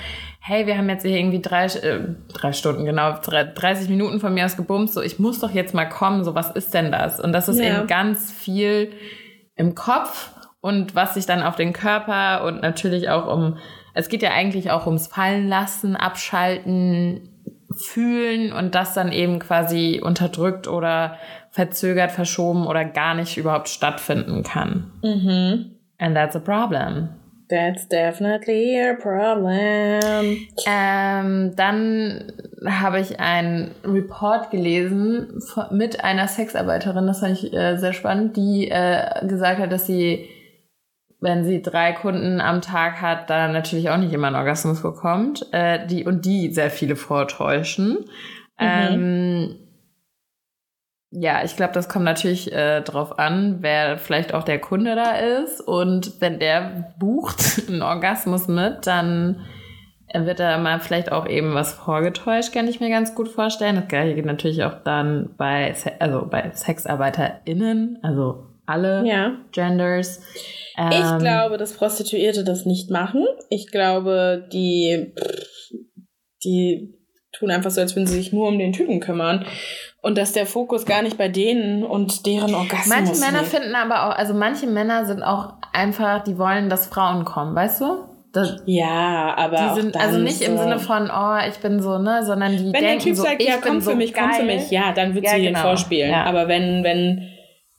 [0.49, 2.01] hey, wir haben jetzt hier irgendwie drei, äh,
[2.33, 5.85] drei Stunden, genau, 30 Minuten von mir aus gebumst, so, ich muss doch jetzt mal
[5.85, 7.21] kommen, so, was ist denn das?
[7.21, 7.81] Und das ist ja.
[7.81, 8.93] eben ganz viel
[9.57, 10.31] im Kopf
[10.63, 13.59] und was sich dann auf den Körper und natürlich auch um,
[13.93, 17.29] es geht ja eigentlich auch ums Fallen lassen, abschalten,
[17.77, 21.19] fühlen und das dann eben quasi unterdrückt oder
[21.51, 24.93] verzögert, verschoben oder gar nicht überhaupt stattfinden kann.
[25.03, 25.77] Mhm.
[25.99, 27.11] And that's a problem.
[27.49, 30.49] That's definitely a problem.
[30.67, 32.33] Ähm, dann
[32.67, 35.41] habe ich einen Report gelesen
[35.71, 40.29] mit einer Sexarbeiterin, das fand ich äh, sehr spannend, die äh, gesagt hat, dass sie,
[41.21, 45.47] wenn sie drei Kunden am Tag hat, dann natürlich auch nicht immer einen Orgasmus bekommt,
[45.53, 48.05] äh, die und die sehr viele vortäuschen.
[48.61, 48.67] Mhm.
[48.67, 49.68] Ähm,
[51.11, 55.13] Ja, ich glaube, das kommt natürlich äh, drauf an, wer vielleicht auch der Kunde da
[55.13, 55.61] ist.
[55.61, 59.47] Und wenn der bucht einen Orgasmus mit, dann
[60.15, 63.77] wird da mal vielleicht auch eben was vorgetäuscht, kann ich mir ganz gut vorstellen.
[63.77, 69.37] Das gleiche geht natürlich auch dann bei, also bei SexarbeiterInnen, also alle ja.
[69.53, 70.23] Genders.
[70.77, 73.27] Ähm, ich glaube, dass Prostituierte das nicht machen.
[73.51, 75.15] Ich glaube, die,
[76.45, 76.98] die
[77.39, 79.45] tun einfach so, als würden sie sich nur um den Typen kümmern.
[80.01, 83.53] Und dass der Fokus gar nicht bei denen und deren Orgasmus Manche Männer liegt.
[83.53, 87.81] finden aber auch, also manche Männer sind auch einfach, die wollen, dass Frauen kommen, weißt
[87.81, 87.87] du?
[88.33, 91.99] Das, ja, aber die sind also nicht so im Sinne von, oh, ich bin so,
[91.99, 94.25] ne, sondern die wenn denken der Typ so, sagt, ja, komm für so mich, geil.
[94.29, 95.59] komm für mich, ja, dann wird ja, sie genau.
[95.59, 96.11] den vorspielen.
[96.11, 96.25] Ja.
[96.25, 97.27] Aber wenn, wenn,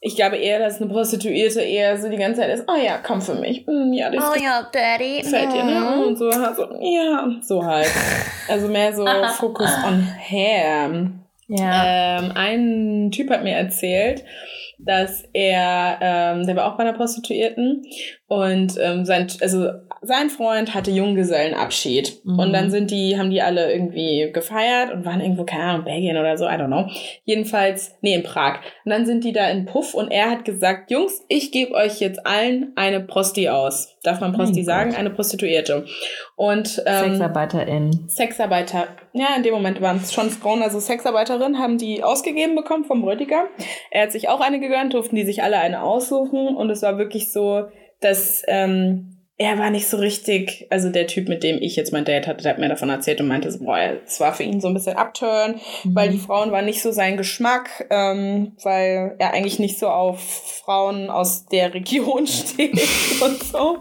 [0.01, 3.21] ich glaube eher, dass eine Prostituierte eher so die ganze Zeit ist, oh ja, komm
[3.21, 3.67] für mich.
[3.67, 5.21] Mm, ja, das oh ja, Daddy.
[5.21, 5.79] Gefällt dir, ne?
[5.79, 6.07] Mm.
[6.07, 7.91] Und so, also, ja, so halt.
[8.47, 9.05] Also mehr so
[9.37, 11.11] Focus on hair.
[11.47, 12.19] Ja.
[12.19, 14.23] Ähm, ein Typ hat mir erzählt,
[14.77, 17.83] dass er, ähm, der war auch bei einer Prostituierten
[18.27, 19.71] und ähm, sein, also
[20.01, 22.23] sein Freund hatte Junggesellenabschied.
[22.23, 22.39] Mhm.
[22.39, 26.17] Und dann sind die, haben die alle irgendwie gefeiert und waren irgendwo, keine Ahnung, Belgien
[26.17, 26.87] oder so, I don't know.
[27.25, 28.59] Jedenfalls, nee, in Prag.
[28.85, 31.99] Und dann sind die da in Puff und er hat gesagt, Jungs, ich gebe euch
[31.99, 33.97] jetzt allen eine Prosti aus.
[34.03, 34.91] Darf man Prosti oh sagen?
[34.91, 34.99] Gott.
[34.99, 35.85] Eine Prostituierte.
[36.35, 38.07] Und ähm, Sexarbeiterin.
[38.07, 38.87] Sexarbeiter.
[39.13, 43.01] Ja, in dem Moment waren es schon Frauen, also Sexarbeiterinnen haben die ausgegeben bekommen vom
[43.01, 43.47] Bräutigam.
[43.91, 46.97] Er hat sich auch eine gegönnt, durften die sich alle eine aussuchen und es war
[46.97, 47.65] wirklich so,
[47.99, 52.03] dass ähm, er war nicht so richtig, also der Typ, mit dem ich jetzt mein
[52.03, 54.59] Date hatte, der hat mir davon erzählt und meinte so, boah, es war für ihn
[54.59, 55.95] so ein bisschen Upturn, mhm.
[55.95, 60.19] weil die Frauen waren nicht so sein Geschmack, ähm, weil er eigentlich nicht so auf
[60.65, 62.73] Frauen aus der Region steht
[63.21, 63.79] und so.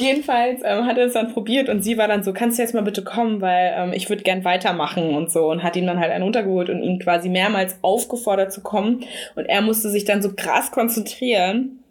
[0.00, 2.74] Jedenfalls ähm, hat er es dann probiert und sie war dann so, kannst du jetzt
[2.74, 6.00] mal bitte kommen, weil ähm, ich würde gern weitermachen und so und hat ihm dann
[6.00, 9.04] halt einen untergeholt und ihn quasi mehrmals aufgefordert zu kommen
[9.36, 11.84] und er musste sich dann so krass konzentrieren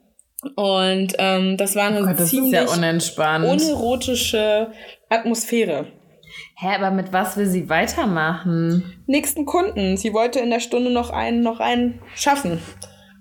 [0.55, 4.71] und ähm, das war eine oh Gott, das ziemlich ja unerotische
[5.09, 5.87] Atmosphäre.
[6.55, 9.03] Hä, aber mit was will sie weitermachen?
[9.07, 9.97] Nächsten Kunden.
[9.97, 12.59] Sie wollte in der Stunde noch einen, noch einen schaffen.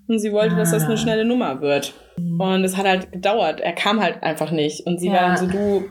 [0.09, 0.59] Und sie wollte, ah.
[0.59, 0.99] dass das eine ah.
[0.99, 1.95] schnelle Nummer wird.
[2.17, 3.61] Und es hat halt gedauert.
[3.61, 4.87] Er kam halt einfach nicht.
[4.87, 5.15] Und sie ja.
[5.15, 5.85] war dann so, du,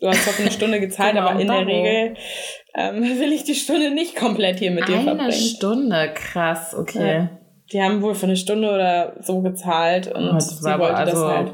[0.00, 2.14] du hast doch eine Stunde gezahlt, genau, aber in der Regel
[2.74, 5.20] ähm, will ich die Stunde nicht komplett hier mit dir verbringen.
[5.20, 7.14] Eine Stunde, krass, okay.
[7.14, 7.37] Ja.
[7.72, 11.36] Die haben wohl für eine Stunde oder so gezahlt und oh, sie wollte also das
[11.36, 11.52] halt.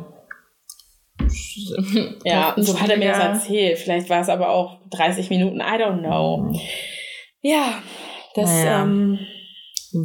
[2.24, 3.78] ja, so hat er mir das erzählt.
[3.78, 6.52] Vielleicht war es aber auch 30 Minuten, I don't know.
[7.40, 7.82] Ja,
[8.34, 8.82] das, naja.
[8.82, 9.18] ähm,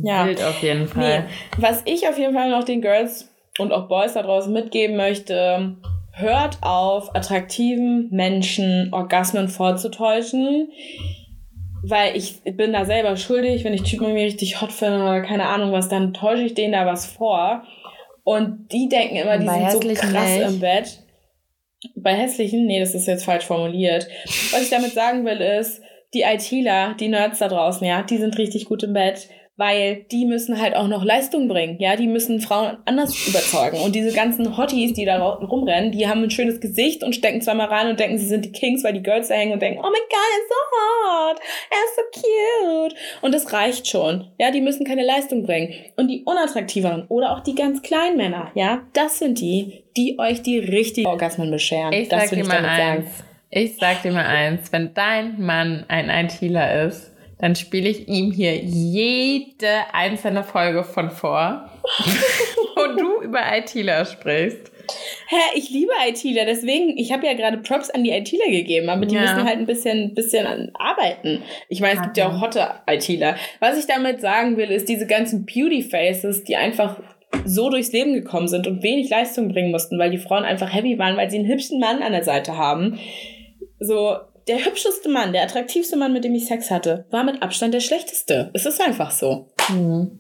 [0.03, 0.25] ja.
[0.25, 1.21] Wild auf jeden Fall.
[1.21, 1.25] Nee.
[1.57, 5.77] Was ich auf jeden Fall noch den Girls und auch Boys da draußen mitgeben möchte,
[6.13, 10.69] hört auf, attraktiven Menschen Orgasmen vorzutäuschen
[11.83, 15.45] weil ich bin da selber schuldig, wenn ich Typen irgendwie richtig hot finde oder keine
[15.45, 17.63] Ahnung was, dann täusche ich denen da was vor.
[18.23, 20.47] Und die denken immer, die sind so krass nicht.
[20.47, 20.99] im Bett.
[21.95, 24.07] Bei hässlichen, nee, das ist jetzt falsch formuliert.
[24.51, 25.81] Was ich damit sagen will, ist,
[26.13, 29.29] die ITler, die Nerds da draußen, ja, die sind richtig gut im Bett
[29.59, 31.75] weil die müssen halt auch noch Leistung bringen.
[31.79, 33.77] Ja, die müssen Frauen anders überzeugen.
[33.81, 37.67] Und diese ganzen Hotties, die da rumrennen, die haben ein schönes Gesicht und stecken zweimal
[37.67, 39.89] rein und denken, sie sind die Kings, weil die Girls da hängen und denken, oh
[39.89, 41.39] mein Gott, er ist so hot,
[41.69, 42.95] er ist so cute.
[43.21, 44.27] Und das reicht schon.
[44.39, 45.73] Ja, die müssen keine Leistung bringen.
[45.97, 50.41] Und die unattraktiveren oder auch die ganz kleinen Männer, ja, das sind die, die euch
[50.41, 51.91] die richtigen Orgasmen bescheren.
[51.91, 52.77] Ich das sag dir mal eins.
[52.77, 53.25] Sagen.
[53.51, 58.31] Ich sag dir mal eins, wenn dein Mann ein ITler ist, dann spiele ich ihm
[58.31, 61.69] hier jede einzelne Folge von vor,
[62.75, 64.71] wo du über ITler sprichst.
[65.27, 69.05] Hä, ich liebe ITler, deswegen, ich habe ja gerade Props an die ITler gegeben, aber
[69.05, 69.21] die ja.
[69.21, 71.43] müssen halt ein bisschen, bisschen arbeiten.
[71.69, 73.35] Ich meine, es gibt ja auch hotte ITler.
[73.59, 76.97] Was ich damit sagen will, ist diese ganzen Beauty Faces, die einfach
[77.45, 80.97] so durchs Leben gekommen sind und wenig Leistung bringen mussten, weil die Frauen einfach heavy
[80.97, 82.99] waren, weil sie einen hübschen Mann an der Seite haben.
[83.79, 84.17] So,
[84.49, 87.81] der hübscheste Mann, der attraktivste Mann, mit dem ich Sex hatte, war mit Abstand der
[87.81, 88.49] schlechteste.
[88.53, 89.47] Es ist einfach so.
[89.69, 90.19] Mhm.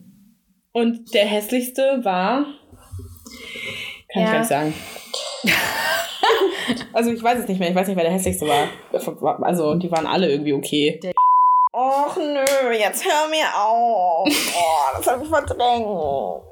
[0.71, 2.45] Und der hässlichste war.
[4.13, 4.23] Kann ja.
[4.23, 4.73] ich gar nicht sagen.
[6.93, 7.69] also ich weiß es nicht mehr.
[7.69, 8.67] Ich weiß nicht, wer der hässlichste war.
[9.41, 10.99] Also die waren alle irgendwie okay.
[11.73, 14.27] Och nö, jetzt hör mir auf.
[14.27, 15.85] Oh, das hab ich verdrängt.
[15.85, 16.43] Oh,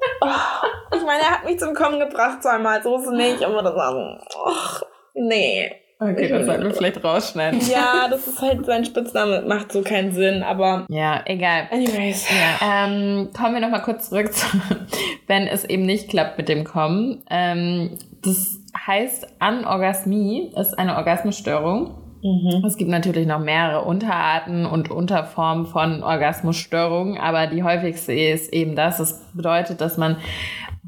[0.94, 2.82] ich meine, er hat mich zum Kommen gebracht zweimal.
[2.82, 4.40] So ist es nicht, aber das war so.
[4.40, 4.82] Och,
[5.14, 5.70] nee.
[6.00, 7.60] Okay, das sollten wir vielleicht rausschneiden.
[7.68, 10.86] Ja, das ist halt sein Spitzname, macht so keinen Sinn, aber.
[10.88, 11.68] Ja, egal.
[11.72, 12.28] Anyways.
[12.30, 12.86] Ja.
[12.86, 14.46] Ähm, kommen wir nochmal kurz zurück zu,
[15.26, 17.22] wenn es eben nicht klappt mit dem Kommen.
[17.30, 21.94] Ähm, das heißt, Anorgasmie ist eine Orgasmusstörung.
[22.22, 22.64] Mhm.
[22.64, 28.76] Es gibt natürlich noch mehrere Unterarten und Unterformen von Orgasmusstörungen, aber die häufigste ist eben
[28.76, 28.98] das.
[28.98, 30.16] Das bedeutet, dass man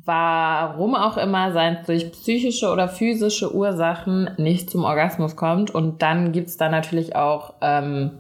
[0.05, 5.71] warum auch immer, seien es durch psychische oder physische Ursachen, nicht zum Orgasmus kommt.
[5.71, 8.19] Und dann gibt es da natürlich auch ähm,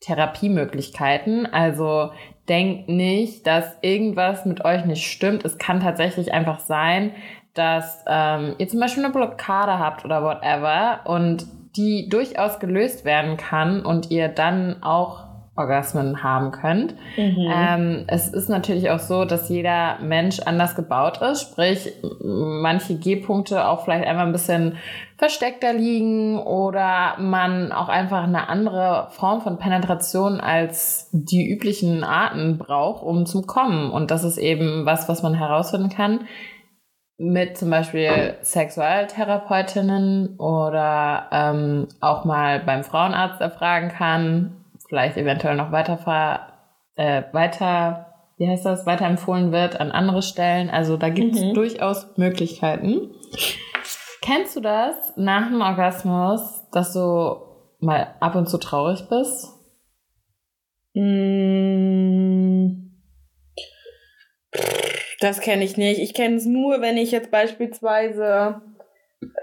[0.00, 1.46] Therapiemöglichkeiten.
[1.46, 2.10] Also
[2.48, 5.44] denkt nicht, dass irgendwas mit euch nicht stimmt.
[5.44, 7.12] Es kann tatsächlich einfach sein,
[7.54, 13.36] dass ähm, ihr zum Beispiel eine Blockade habt oder whatever und die durchaus gelöst werden
[13.36, 15.27] kann und ihr dann auch
[15.58, 16.94] Orgasmen haben könnt.
[17.16, 17.52] Mhm.
[17.52, 21.92] Ähm, es ist natürlich auch so, dass jeder Mensch anders gebaut ist, sprich
[22.22, 24.76] manche G-Punkte auch vielleicht einfach ein bisschen
[25.16, 32.56] versteckter liegen oder man auch einfach eine andere Form von Penetration als die üblichen Arten
[32.56, 33.90] braucht, um zum Kommen.
[33.90, 36.20] Und das ist eben was, was man herausfinden kann
[37.18, 44.57] mit zum Beispiel Sexualtherapeutinnen oder ähm, auch mal beim Frauenarzt erfragen kann,
[44.88, 45.98] vielleicht eventuell noch weiter,
[46.96, 50.70] äh, weiter, wie heißt das, weiterempfohlen wird an andere Stellen.
[50.70, 51.54] Also da gibt es mhm.
[51.54, 53.12] durchaus Möglichkeiten.
[54.22, 57.36] Kennst du das nach dem Orgasmus, dass du
[57.80, 59.48] mal ab und zu traurig bist?
[60.94, 62.88] Mm.
[65.20, 66.00] Das kenne ich nicht.
[66.00, 68.60] Ich kenne es nur, wenn ich jetzt beispielsweise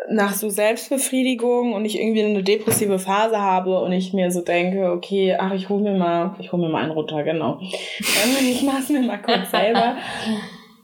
[0.10, 4.92] nach so Selbstbefriedigung und ich irgendwie eine depressive Phase habe und ich mir so denke,
[4.92, 7.60] okay, ach, ich hole mir mal, ich hole mir mal einen runter, genau.
[8.00, 9.98] ich mache es mir mal kurz selber.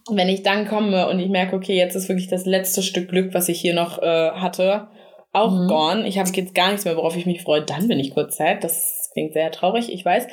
[0.10, 3.34] Wenn ich dann komme und ich merke, okay, jetzt ist wirklich das letzte Stück Glück,
[3.34, 4.88] was ich hier noch äh, hatte,
[5.34, 5.68] auch mhm.
[5.68, 6.08] gone.
[6.08, 7.62] Ich habe jetzt gar nichts mehr, worauf ich mich freue.
[7.62, 8.64] Dann bin ich kurz Zeit.
[8.64, 10.28] Das klingt sehr traurig, ich weiß.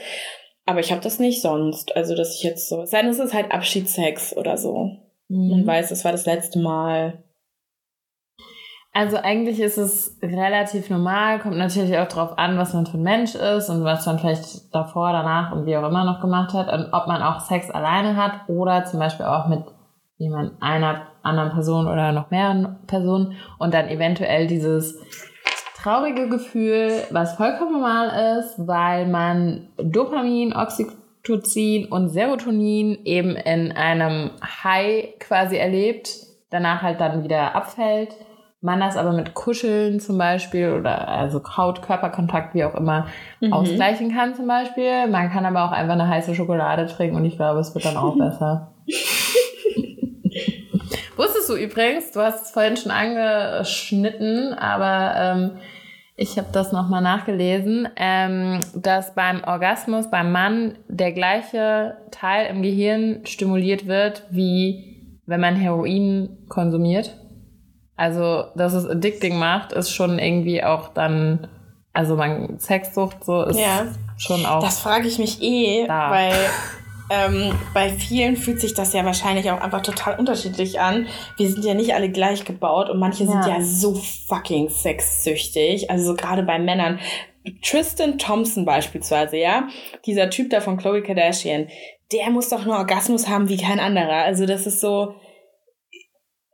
[0.67, 1.95] Aber ich habe das nicht sonst.
[1.97, 2.85] Also, dass ich jetzt so.
[2.85, 4.91] Sein, es ist halt Abschiedssex oder so.
[5.29, 5.51] Mhm.
[5.51, 7.23] Man weiß, es war das letzte Mal.
[8.99, 13.05] Also eigentlich ist es relativ normal, kommt natürlich auch drauf an, was man für ein
[13.05, 16.72] Mensch ist und was man vielleicht davor, danach und wie auch immer noch gemacht hat
[16.72, 19.62] und ob man auch Sex alleine hat oder zum Beispiel auch mit
[20.16, 24.99] jemand einer anderen Person oder noch mehreren Personen und dann eventuell dieses
[25.80, 34.32] traurige Gefühl, was vollkommen normal ist, weil man Dopamin, Oxytocin und Serotonin eben in einem
[34.64, 36.11] High quasi erlebt,
[36.51, 38.16] danach halt dann wieder abfällt
[38.61, 43.07] man das aber mit Kuscheln zum Beispiel oder also Haut-Körperkontakt, wie auch immer,
[43.41, 43.53] mhm.
[43.53, 45.07] ausgleichen kann zum Beispiel.
[45.09, 47.97] Man kann aber auch einfach eine heiße Schokolade trinken und ich glaube, es wird dann
[47.97, 48.75] auch besser.
[51.17, 55.51] Wusstest du übrigens, du hast es vorhin schon angeschnitten, aber ähm,
[56.17, 62.63] ich habe das nochmal nachgelesen, ähm, dass beim Orgasmus beim Mann der gleiche Teil im
[62.63, 67.15] Gehirn stimuliert wird, wie wenn man Heroin konsumiert.
[67.99, 71.49] Also, dass es addicting macht, ist schon irgendwie auch dann,
[71.92, 73.88] also man Sexsucht so ist ja.
[74.16, 74.62] schon auch.
[74.62, 76.09] Das frage ich mich eh, da.
[76.12, 76.32] weil
[77.11, 81.09] ähm, bei vielen fühlt sich das ja wahrscheinlich auch einfach total unterschiedlich an.
[81.38, 83.30] Wir sind ja nicht alle gleich gebaut und manche ja.
[83.32, 85.90] sind ja so fucking sexsüchtig.
[85.90, 87.01] Also so gerade bei Männern.
[87.64, 89.66] Tristan Thompson beispielsweise, ja,
[90.07, 91.66] dieser Typ da von Chloe Kardashian,
[92.12, 94.22] der muss doch nur Orgasmus haben wie kein anderer.
[94.22, 95.16] Also das ist so,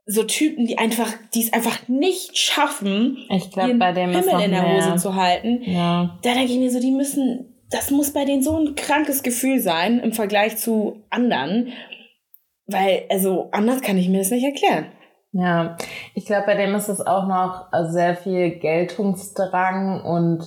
[0.07, 4.51] so Typen, die einfach, die es einfach nicht schaffen, ich glaub, bei dem Himmel in
[4.51, 5.63] der Hose zu halten.
[5.63, 6.19] Ja.
[6.23, 9.61] Da denke ich mir so, die müssen, das muss bei denen so ein krankes Gefühl
[9.61, 11.73] sein im Vergleich zu anderen.
[12.67, 14.87] Weil, also anders kann ich mir das nicht erklären.
[15.33, 15.77] Ja,
[16.15, 20.45] ich glaube, bei dem ist es auch noch sehr viel Geltungsdrang und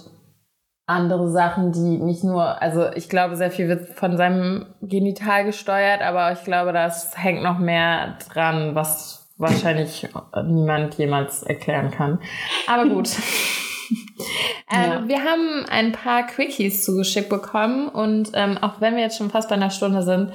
[0.86, 6.01] andere Sachen, die nicht nur, also ich glaube, sehr viel wird von seinem Genital gesteuert,
[6.01, 10.07] aber ich glaube, das hängt noch mehr dran, was wahrscheinlich
[10.45, 12.19] niemand jemals erklären kann.
[12.67, 13.09] Aber gut.
[14.71, 15.07] ähm, ja.
[15.07, 19.49] Wir haben ein paar Quickies zugeschickt bekommen und ähm, auch wenn wir jetzt schon fast
[19.49, 20.31] bei einer Stunde sind,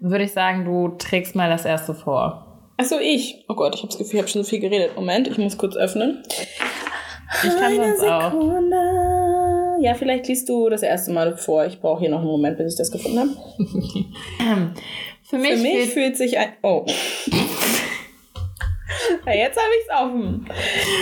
[0.00, 2.46] würde ich sagen, du trägst mal das erste vor.
[2.76, 3.44] Achso, ich.
[3.48, 4.96] Oh Gott, ich habe das Gefühl, ich habe schon so viel geredet.
[4.96, 6.22] Moment, ich muss kurz öffnen.
[7.44, 8.76] Ich kann Eine sonst Sekunde.
[8.76, 9.80] auch.
[9.80, 11.64] Ja, vielleicht liest du das erste Mal vor.
[11.64, 13.30] Ich brauche hier noch einen Moment, bis ich das gefunden habe.
[14.40, 14.74] ähm,
[15.22, 16.52] für mich, für mich fühlt sich ein.
[16.62, 16.84] Oh.
[19.26, 20.48] Ja, jetzt habe ich es offen.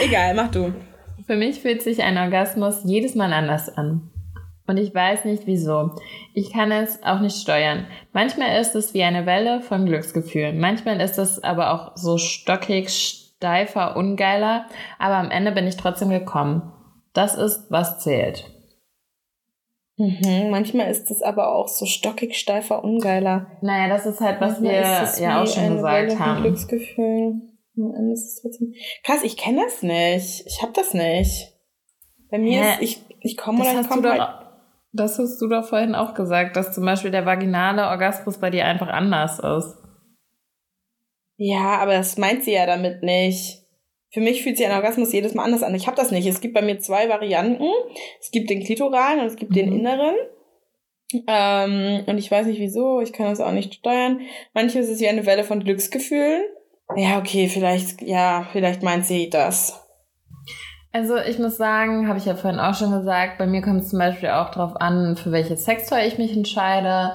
[0.04, 0.74] Egal, mach du.
[1.26, 4.10] Für mich fühlt sich ein Orgasmus jedes Mal anders an.
[4.66, 5.92] Und ich weiß nicht wieso.
[6.34, 7.86] Ich kann es auch nicht steuern.
[8.12, 10.60] Manchmal ist es wie eine Welle von Glücksgefühlen.
[10.60, 14.66] Manchmal ist es aber auch so stockig, steifer, ungeiler.
[14.98, 16.72] Aber am Ende bin ich trotzdem gekommen.
[17.14, 18.44] Das ist, was zählt.
[19.96, 23.46] Mhm, manchmal ist es aber auch so stockig, steifer, ungeiler.
[23.60, 26.42] Naja, das ist halt, was manchmal wir ja auch schon gesagt Welle haben.
[26.42, 27.49] Glücksgefühl.
[29.04, 30.46] Krass, ich kenne das nicht.
[30.46, 31.52] Ich habe das nicht.
[32.30, 32.72] Bei mir Hä?
[32.72, 34.46] ist, ich, ich komme oder ich komme halt.
[34.92, 38.64] Das hast du doch vorhin auch gesagt, dass zum Beispiel der vaginale Orgasmus bei dir
[38.64, 39.76] einfach anders ist.
[41.36, 43.64] Ja, aber das meint sie ja damit nicht.
[44.12, 45.74] Für mich fühlt sich ein Orgasmus jedes Mal anders an.
[45.74, 46.26] Ich habe das nicht.
[46.26, 47.68] Es gibt bei mir zwei Varianten.
[48.20, 49.54] Es gibt den klitoralen und es gibt mhm.
[49.54, 50.14] den inneren.
[51.26, 54.20] Ähm, und ich weiß nicht wieso, ich kann das auch nicht steuern.
[54.54, 56.42] Manchmal ist es wie eine Welle von Glücksgefühlen.
[56.96, 59.80] Ja, okay, vielleicht, ja, vielleicht meint sie das.
[60.92, 63.90] Also ich muss sagen, habe ich ja vorhin auch schon gesagt, bei mir kommt es
[63.90, 67.12] zum Beispiel auch darauf an, für welches Sextoy ich mich entscheide.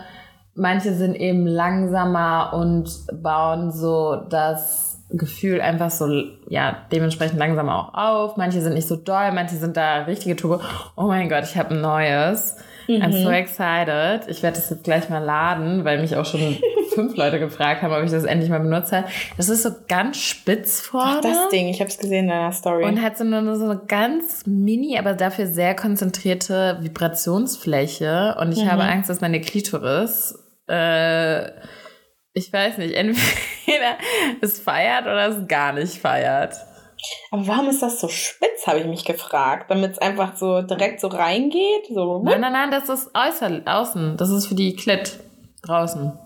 [0.54, 2.90] Manche sind eben langsamer und
[3.22, 6.08] bauen so das Gefühl einfach so,
[6.48, 8.38] ja, dementsprechend langsamer auch auf.
[8.38, 10.64] Manche sind nicht so doll, manche sind da richtige Turbo.
[10.96, 12.56] Oh mein Gott, ich habe ein neues.
[12.88, 13.02] Mhm.
[13.02, 14.30] I'm so excited.
[14.30, 16.58] Ich werde das jetzt gleich mal laden, weil mich auch schon
[16.94, 19.04] fünf Leute gefragt haben, ob ich das endlich mal benutze.
[19.38, 21.18] Das ist so ganz spitz vorne.
[21.18, 22.86] Ach, das Ding, ich habe es gesehen in deiner Story.
[22.86, 28.36] Und hat so nur so eine ganz mini, aber dafür sehr konzentrierte Vibrationsfläche.
[28.40, 28.72] Und ich mhm.
[28.72, 30.38] habe Angst, dass meine Klitoris,
[30.70, 31.48] äh,
[32.34, 33.98] ich weiß nicht, entweder
[34.42, 36.56] es feiert oder es gar nicht feiert.
[37.32, 39.70] Aber warum ist das so spitz, habe ich mich gefragt.
[39.70, 41.88] Damit es einfach so direkt so reingeht?
[41.94, 42.22] So.
[42.24, 44.18] Nein, nein, nein, das ist äußer, außen.
[44.18, 45.20] Das ist für die Klit
[45.64, 46.18] draußen.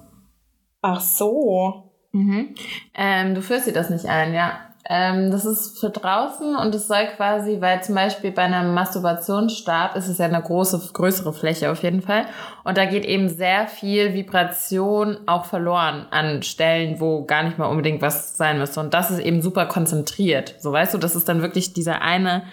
[0.82, 1.92] Ach so.
[2.12, 2.56] Mhm.
[2.96, 4.69] Ähm, du führst dir das nicht ein, ja.
[4.92, 9.96] Ähm, das ist für draußen und es soll quasi, weil zum Beispiel bei einem Masturbationsstab
[9.96, 12.26] ist es ja eine große, größere Fläche auf jeden Fall.
[12.64, 17.68] Und da geht eben sehr viel Vibration auch verloren an Stellen, wo gar nicht mal
[17.68, 18.80] unbedingt was sein müsste.
[18.80, 20.56] Und das ist eben super konzentriert.
[20.58, 22.46] So weißt du, das ist dann wirklich dieser eine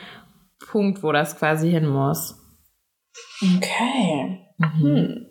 [0.70, 2.36] Punkt, wo das quasi hin muss.
[3.40, 4.40] Okay.
[4.58, 4.82] Mhm.
[4.82, 5.26] Hm.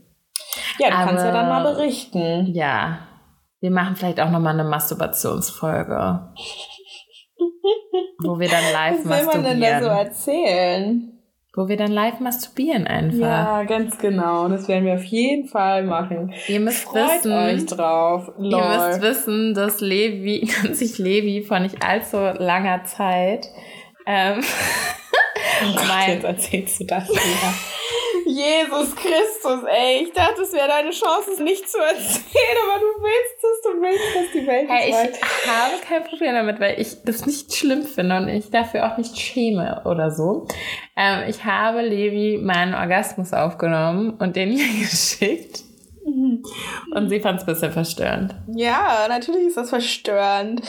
[0.80, 2.47] Ja, du Aber, kannst ja dann mal berichten.
[2.56, 2.97] Ja.
[3.62, 6.34] Wir machen vielleicht auch nochmal eine Masturbationsfolge.
[8.24, 9.28] Wo wir dann live Was masturbieren.
[9.28, 11.11] Was will man denn da so erzählen?
[11.55, 13.20] Wo wir dann live masturbieren einfach.
[13.20, 14.49] Ja, ganz genau.
[14.49, 16.34] Das werden wir auf jeden Fall machen.
[16.47, 18.32] Ihr müsst Freut wissen, euch drauf.
[18.38, 18.61] Lol.
[18.61, 23.47] Ihr müsst wissen, dass Levi, dass sich Levi vor nicht allzu langer Zeit
[24.05, 24.39] ähm,
[25.63, 27.53] oh Gott, mein, jetzt erzählst du das wieder.
[28.36, 30.03] Jesus Christus, ey.
[30.03, 33.81] Ich dachte, es wäre deine Chance, es nicht zu erzählen, aber du willst es, du
[33.81, 37.83] willst, dass die Welt hey, Ich habe kein Problem damit, weil ich das nicht schlimm
[37.83, 40.47] finde und ich dafür auch nicht schäme oder so.
[40.97, 45.61] Ähm, ich habe Levi meinen Orgasmus aufgenommen und den ihr geschickt.
[46.05, 48.36] Und sie fand es ein bisschen verstörend.
[48.53, 50.61] Ja, natürlich ist das verstörend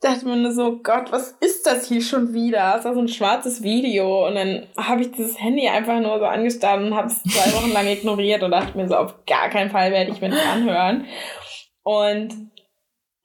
[0.00, 2.76] dachte mir nur so, Gott, was ist das hier schon wieder?
[2.78, 6.24] Es war so ein schwarzes Video und dann habe ich dieses Handy einfach nur so
[6.24, 9.70] angestarrt und habe es zwei Wochen lang ignoriert und dachte mir so, auf gar keinen
[9.70, 11.06] Fall werde ich mir das anhören.
[11.82, 12.50] Und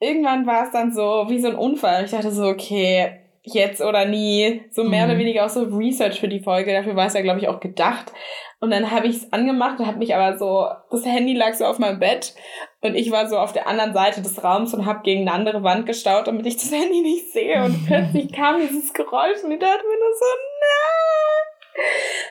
[0.00, 2.04] irgendwann war es dann so wie so ein Unfall.
[2.04, 4.62] Ich dachte so, okay, jetzt oder nie.
[4.70, 5.10] So mehr mhm.
[5.10, 6.72] oder weniger auch so Research für die Folge.
[6.72, 8.12] Dafür war es ja, glaube ich, auch gedacht.
[8.60, 11.64] Und dann habe ich es angemacht und habe mich aber so, das Handy lag so
[11.64, 12.34] auf meinem Bett
[12.80, 15.62] und ich war so auf der anderen Seite des Raums und habe gegen eine andere
[15.62, 17.62] Wand gestaut, damit ich das Handy nicht sehe.
[17.64, 20.26] Und plötzlich kam dieses Geräusch und ich dachte mir nur so,
[20.60, 21.76] na.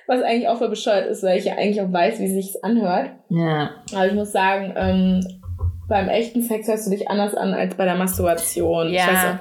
[0.07, 3.11] Was eigentlich auch für bescheuert ist, weil ich ja eigentlich auch weiß, wie sich anhört.
[3.29, 3.71] Ja.
[3.93, 5.41] Aber ich muss sagen, ähm,
[5.89, 8.91] beim echten Sex hörst du dich anders an als bei der Masturbation.
[8.91, 9.01] Ja.
[9.01, 9.39] Ich weiß auch,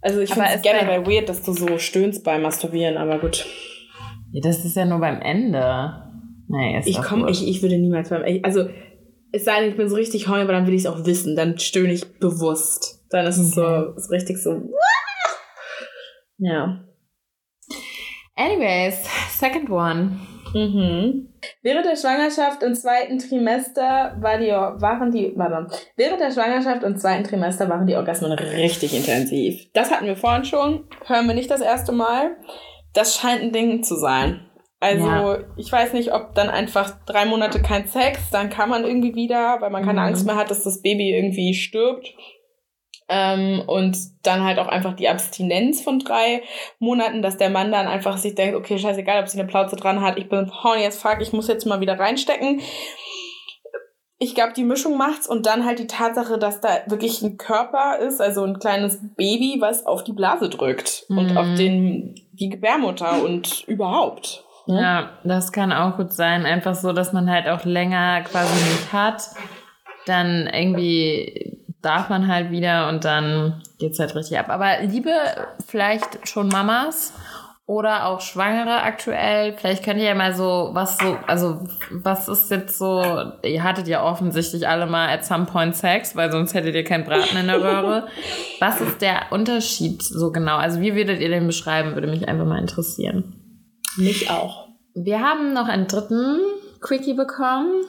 [0.00, 3.46] also ich finde es generell weird, dass du so stöhnst beim Masturbieren, aber gut.
[4.32, 6.04] Ja, das ist ja nur beim Ende.
[6.48, 8.68] Nee, ich komme, ich, ich würde niemals beim, also
[9.32, 11.36] es sei denn, ich bin so richtig horny, aber dann will ich es auch wissen.
[11.36, 13.04] Dann stöhne ich bewusst.
[13.10, 14.62] Dann ist es so, ist richtig so.
[16.38, 16.84] Ja.
[18.36, 20.18] Anyways, second one.
[20.54, 21.28] Mhm.
[21.62, 25.66] Während der Schwangerschaft im zweiten Trimester war die, waren die, warte,
[25.96, 29.70] während der Schwangerschaft im zweiten Trimester waren die Orgasmen richtig intensiv.
[29.74, 32.36] Das hatten wir vorhin schon, hören wir nicht das erste Mal.
[32.94, 34.48] Das scheint ein Ding zu sein.
[34.80, 35.38] Also ja.
[35.56, 39.60] ich weiß nicht, ob dann einfach drei Monate kein Sex, dann kann man irgendwie wieder,
[39.60, 40.06] weil man keine mhm.
[40.06, 42.14] Angst mehr hat, dass das Baby irgendwie stirbt.
[43.10, 46.42] Ähm, und dann halt auch einfach die Abstinenz von drei
[46.78, 50.02] Monaten, dass der Mann dann einfach sich denkt, okay, scheißegal, ob sie eine Plauze dran
[50.02, 52.60] hat, ich bin horny jetzt fuck, ich muss jetzt mal wieder reinstecken.
[54.18, 57.98] Ich glaube, die Mischung macht's und dann halt die Tatsache, dass da wirklich ein Körper
[57.98, 61.18] ist, also ein kleines Baby, was auf die Blase drückt mhm.
[61.18, 64.44] und auf den, die Gebärmutter und überhaupt.
[64.66, 64.80] Ne?
[64.80, 66.44] Ja, das kann auch gut sein.
[66.44, 69.22] Einfach so, dass man halt auch länger quasi nicht hat.
[70.06, 74.48] Dann irgendwie darf man halt wieder und dann geht's halt richtig ab.
[74.48, 75.10] Aber liebe
[75.66, 77.12] vielleicht schon Mamas
[77.68, 81.60] oder auch Schwangere aktuell, vielleicht könnt ihr ja mal so, was so, also
[81.90, 83.02] was ist jetzt so,
[83.44, 87.04] ihr hattet ja offensichtlich alle mal at some point Sex, weil sonst hättet ihr keinen
[87.04, 88.08] Braten in der Röhre.
[88.58, 90.56] was ist der Unterschied so genau?
[90.56, 93.34] Also wie würdet ihr den beschreiben, würde mich einfach mal interessieren.
[93.98, 94.68] Mich auch.
[94.94, 96.40] Wir haben noch einen dritten
[96.80, 97.82] Quickie bekommen.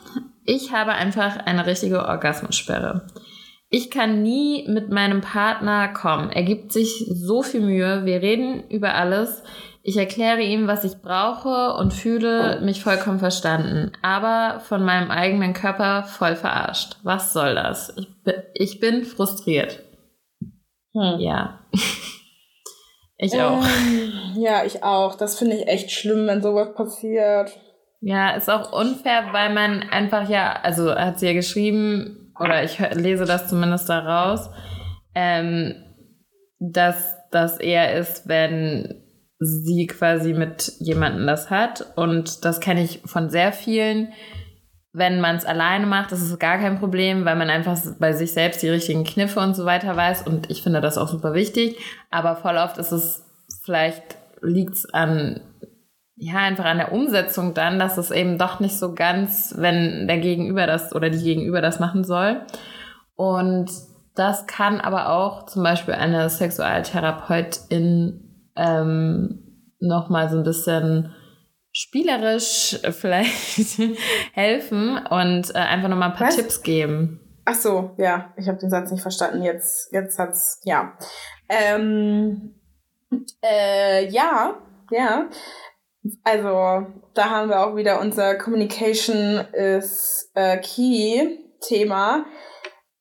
[0.43, 3.07] Ich habe einfach eine richtige Orgasmussperre.
[3.69, 6.31] Ich kann nie mit meinem Partner kommen.
[6.31, 8.03] Er gibt sich so viel Mühe.
[8.03, 9.43] Wir reden über alles.
[9.89, 15.53] Ich erkläre ihm, was ich brauche und fühle mich vollkommen verstanden, aber von meinem eigenen
[15.53, 16.97] Körper voll verarscht.
[17.01, 17.95] Was soll das?
[17.97, 18.07] Ich,
[18.53, 19.81] ich bin frustriert.
[20.93, 21.19] Hm.
[21.19, 21.61] Ja.
[23.17, 23.63] ich auch.
[23.63, 25.15] Ähm, ja, ich auch.
[25.15, 27.59] Das finde ich echt schlimm, wenn sowas passiert.
[27.99, 32.77] Ja, ist auch unfair, weil man einfach ja, also hat sie ja geschrieben, oder ich
[32.93, 34.51] lese das zumindest daraus,
[35.15, 35.83] ähm,
[36.59, 38.98] dass das eher ist, wenn
[39.39, 41.93] sie quasi mit jemandem das hat.
[41.95, 44.11] Und das kenne ich von sehr vielen.
[44.91, 48.61] Wenn man es alleine macht, ist gar kein Problem, weil man einfach bei sich selbst
[48.61, 50.27] die richtigen Kniffe und so weiter weiß.
[50.27, 51.77] Und ich finde das auch super wichtig.
[52.09, 53.23] Aber voll oft ist es
[53.63, 55.41] vielleicht liegt es an
[56.21, 60.17] ja, einfach an der Umsetzung dann, dass es eben doch nicht so ganz, wenn der
[60.17, 62.41] Gegenüber das oder die Gegenüber das machen soll.
[63.15, 63.71] Und
[64.15, 71.13] das kann aber auch zum Beispiel eine Sexualtherapeutin ähm, nochmal so ein bisschen
[71.71, 73.79] spielerisch vielleicht
[74.33, 76.35] helfen und äh, einfach nochmal ein paar Was?
[76.35, 77.19] Tipps geben.
[77.45, 79.41] Ach so, ja, ich habe den Satz nicht verstanden.
[79.41, 80.93] Jetzt, jetzt hat's, ja.
[81.49, 82.53] Ähm,
[83.41, 84.55] äh, ja,
[84.91, 85.29] ja.
[86.23, 92.25] Also, da haben wir auch wieder unser Communication is äh, Key Thema.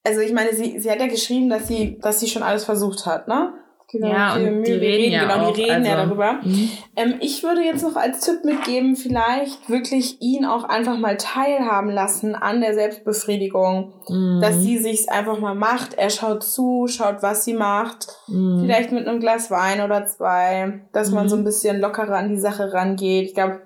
[0.02, 3.04] Also, ich meine, sie, sie hat ja geschrieben, dass sie, dass sie schon alles versucht
[3.04, 3.52] hat, ne?
[3.90, 6.32] Genau, ja, und die reden, reden ja genau, auch, die reden also, ja darüber.
[6.42, 6.70] Mhm.
[6.94, 11.90] Ähm, ich würde jetzt noch als Tipp mitgeben, vielleicht wirklich ihn auch einfach mal teilhaben
[11.90, 14.40] lassen an der Selbstbefriedigung, mhm.
[14.42, 15.94] dass sie sich's einfach mal macht.
[15.94, 18.60] Er schaut zu, schaut, was sie macht, mhm.
[18.60, 22.38] vielleicht mit einem Glas Wein oder zwei, dass man so ein bisschen lockerer an die
[22.38, 23.28] Sache rangeht.
[23.28, 23.62] Ich glaube,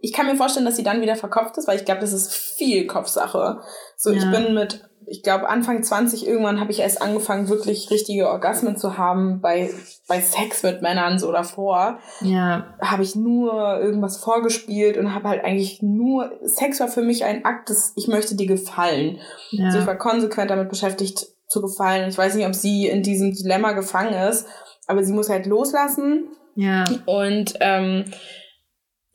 [0.00, 2.32] ich kann mir vorstellen, dass sie dann wieder verkopft ist, weil ich glaube, das ist
[2.32, 3.60] viel Kopfsache.
[3.96, 4.18] So, ja.
[4.18, 8.76] ich bin mit ich glaube, Anfang 20 irgendwann habe ich erst angefangen, wirklich richtige Orgasmen
[8.76, 9.70] zu haben bei,
[10.06, 11.98] bei Sex mit Männern so davor.
[12.20, 12.74] Ja.
[12.80, 17.44] Habe ich nur irgendwas vorgespielt und habe halt eigentlich nur, Sex war für mich ein
[17.44, 19.18] Akt des, ich möchte dir gefallen.
[19.50, 19.66] Ja.
[19.66, 22.08] Also ich war konsequent damit beschäftigt zu gefallen.
[22.08, 24.46] Ich weiß nicht, ob sie in diesem Dilemma gefangen ist,
[24.86, 26.28] aber sie muss halt loslassen.
[26.54, 26.84] Ja.
[27.06, 28.04] Und ähm,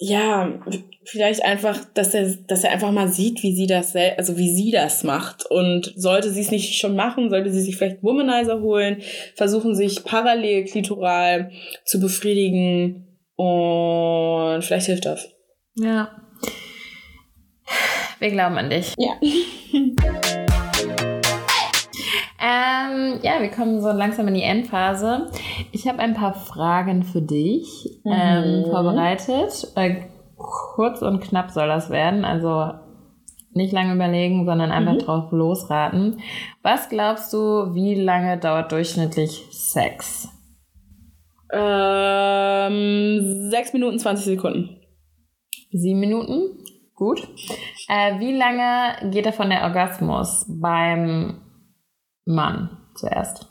[0.05, 0.59] ja,
[1.05, 4.69] vielleicht einfach, dass er, dass er einfach mal sieht, wie sie das, also wie sie
[4.69, 5.45] das macht.
[5.45, 9.01] Und sollte sie es nicht schon machen, sollte sie sich vielleicht Womanizer holen,
[9.35, 11.51] versuchen sich parallel klitoral
[11.85, 15.29] zu befriedigen und vielleicht hilft das.
[15.75, 16.11] Ja.
[18.19, 18.93] Wir glauben an dich.
[18.97, 19.13] Ja.
[22.43, 25.27] ähm, ja, wir kommen so langsam in die Endphase.
[25.71, 28.65] Ich habe ein paar Fragen für dich ähm, mhm.
[28.69, 29.71] vorbereitet.
[29.75, 30.01] Äh,
[30.35, 32.25] kurz und knapp soll das werden.
[32.25, 32.73] Also
[33.53, 34.99] nicht lange überlegen, sondern einfach mhm.
[34.99, 36.19] drauf losraten.
[36.61, 40.27] Was glaubst du, wie lange dauert durchschnittlich Sex?
[41.49, 44.81] Ähm, 6 Minuten 20 Sekunden.
[45.71, 46.57] 7 Minuten?
[46.93, 47.25] Gut.
[47.87, 51.42] Äh, wie lange geht davon der Orgasmus beim
[52.25, 53.47] Mann zuerst?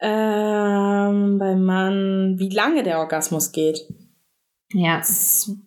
[0.00, 3.80] Ähm, beim Mann, wie lange der Orgasmus geht?
[4.72, 5.02] Ja.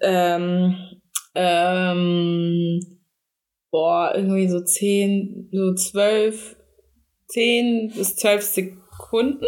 [0.01, 0.75] Ähm,
[1.35, 2.79] ähm,
[3.71, 6.55] boah, irgendwie so zehn, so zwölf,
[7.27, 9.45] zehn bis zwölf Sekunden.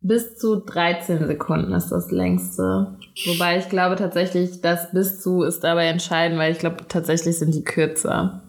[0.00, 2.98] Bis zu 13 Sekunden ist das längste.
[3.24, 7.54] Wobei ich glaube tatsächlich, das bis zu ist dabei entscheidend, weil ich glaube tatsächlich sind
[7.54, 8.43] die kürzer.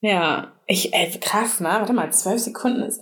[0.00, 1.68] Ja, ich, ey, krass, ne?
[1.68, 3.00] Warte mal, zwölf Sekunden ist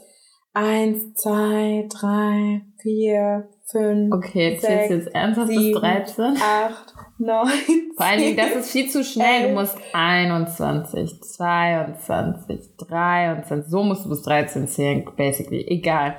[0.52, 6.38] eins, zwei, drei, vier, 5, Okay, zählst du jetzt ernsthaft bis 13?
[6.40, 7.50] 8, 9,
[7.96, 9.42] Vor allen Dingen, das ist viel zu schnell.
[9.42, 13.70] 11, du musst 21, 22, 23.
[13.70, 15.66] So musst du bis 13 zählen, basically.
[15.68, 16.16] Egal.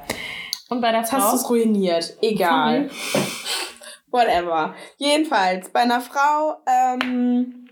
[0.69, 1.17] Und bei der Frau.
[1.17, 2.17] Hast du es ruiniert.
[2.21, 2.89] Egal.
[4.11, 4.75] Whatever.
[4.97, 7.67] Jedenfalls, bei einer Frau, ähm,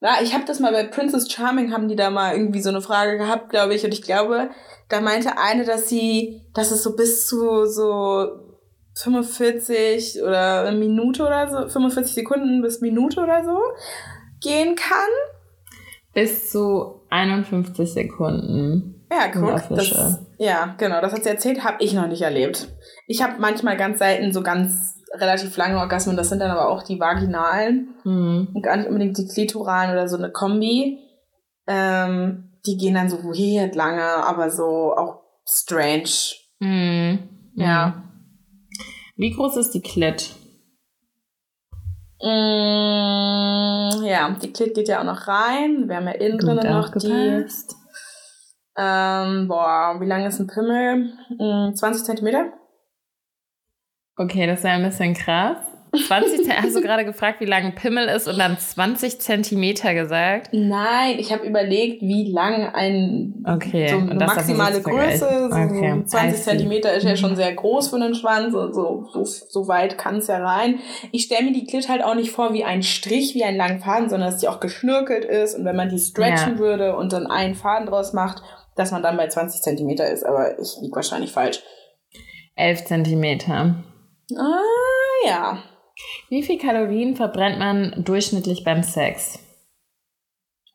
[0.00, 2.80] na, ich habe das mal bei Princess Charming, haben die da mal irgendwie so eine
[2.80, 3.84] Frage gehabt, glaube ich.
[3.84, 4.50] Und ich glaube,
[4.88, 8.48] da meinte eine, dass sie, dass es so bis zu so
[8.94, 13.58] 45 oder eine Minute oder so, 45 Sekunden bis Minute oder so
[14.40, 15.10] gehen kann.
[16.14, 19.06] Bis zu 51 Sekunden.
[19.10, 22.68] Ja, guck, das, ja, genau, das hat sie erzählt, habe ich noch nicht erlebt.
[23.06, 26.82] Ich habe manchmal ganz selten so ganz relativ lange Orgasmen, das sind dann aber auch
[26.82, 28.48] die vaginalen mhm.
[28.52, 30.98] und gar nicht unbedingt die klitoralen oder so eine Kombi.
[31.66, 36.10] Ähm, die gehen dann so weird lange, aber so auch strange.
[36.60, 37.18] Mm.
[37.54, 38.02] Ja.
[39.16, 40.34] Wie groß ist die Klit?
[42.20, 45.88] Mm, ja, die Klit geht ja auch noch rein.
[45.88, 47.46] Wir haben ja innen drin noch die.
[48.80, 51.12] Ähm, boah, wie lang ist ein Pimmel?
[51.74, 52.52] 20 mm, Zentimeter.
[54.18, 55.58] Okay, das ist ja ein bisschen krass.
[56.06, 60.50] 20 hast du gerade gefragt, wie lang ein Pimmel ist und dann 20 Zentimeter gesagt?
[60.52, 63.88] Nein, ich habe überlegt, wie lang ein okay.
[63.88, 66.02] so eine maximale Größe, so okay.
[66.04, 70.16] 20 Zentimeter ist ja schon sehr groß für einen Schwanz, so, so, so weit kann
[70.16, 70.80] es ja rein.
[71.12, 73.80] Ich stelle mir die Klit halt auch nicht vor wie ein Strich, wie einen langen
[73.80, 76.58] Faden, sondern dass die auch geschnürkelt ist und wenn man die stretchen ja.
[76.58, 78.42] würde und dann einen Faden draus macht,
[78.76, 81.62] dass man dann bei 20 Zentimeter ist, aber ich liege wahrscheinlich falsch.
[82.56, 83.76] 11 Zentimeter.
[84.36, 85.62] Ah, ja.
[86.28, 89.38] Wie viel Kalorien verbrennt man durchschnittlich beim Sex?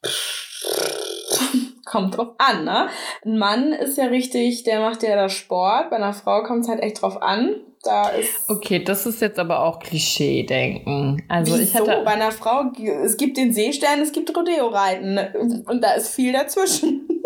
[1.86, 2.90] Kommt drauf an, ne?
[3.24, 5.92] Ein Mann ist ja richtig, der macht ja das Sport.
[5.92, 7.56] Bei einer Frau kommt es halt echt drauf an.
[7.84, 8.50] Da ist.
[8.50, 11.22] Okay, das ist jetzt aber auch Klischee-Denken.
[11.28, 11.64] Also Wieso?
[11.64, 12.02] ich hatte.
[12.04, 12.72] Bei einer Frau,
[13.04, 15.20] es gibt den Seestern, es gibt Rodeo-Reiten.
[15.68, 17.08] Und da ist viel dazwischen.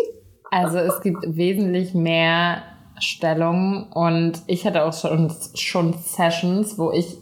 [0.50, 2.62] Also es gibt wesentlich mehr
[3.00, 7.16] Stellungen und ich hatte auch schon, schon Sessions, wo ich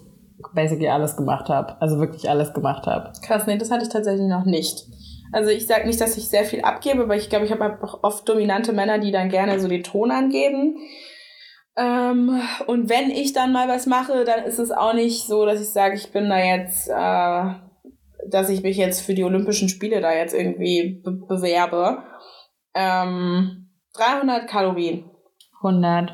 [0.55, 1.81] basically alles gemacht habe.
[1.81, 3.13] Also wirklich alles gemacht habe.
[3.23, 4.87] Krass, nee, das hatte ich tatsächlich noch nicht.
[5.33, 8.03] Also ich sage nicht, dass ich sehr viel abgebe, aber ich glaube, ich habe auch
[8.03, 10.77] oft dominante Männer, die dann gerne so den Ton angeben.
[11.77, 15.61] Ähm, und wenn ich dann mal was mache, dann ist es auch nicht so, dass
[15.61, 20.01] ich sage, ich bin da jetzt, äh, dass ich mich jetzt für die Olympischen Spiele
[20.01, 22.03] da jetzt irgendwie be bewerbe.
[22.75, 25.11] Ähm, 300 Kalorien.
[25.67, 26.13] 100.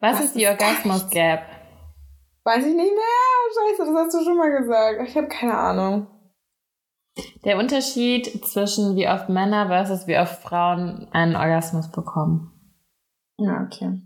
[0.00, 1.42] Was, Was ist die Orgasmus Gap?
[2.44, 3.76] Weiß ich nicht mehr.
[3.76, 5.08] Scheiße, das hast du schon mal gesagt.
[5.08, 6.06] Ich habe keine Ahnung.
[7.44, 12.50] Der Unterschied zwischen wie oft Männer versus wie oft Frauen einen Orgasmus bekommen.
[13.38, 14.00] Ja, okay.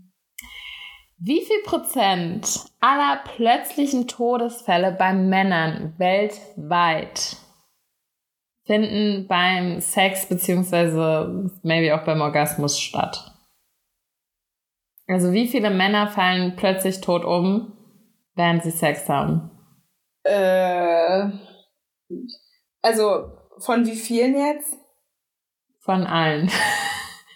[1.19, 7.37] Wie viel Prozent aller plötzlichen Todesfälle bei Männern weltweit
[8.65, 13.36] finden beim Sex beziehungsweise maybe auch beim Orgasmus statt?
[15.07, 17.73] Also wie viele Männer fallen plötzlich tot um,
[18.35, 19.51] während sie Sex haben?
[20.23, 21.29] Äh,
[22.81, 24.77] also von wie vielen jetzt?
[25.79, 26.51] Von allen.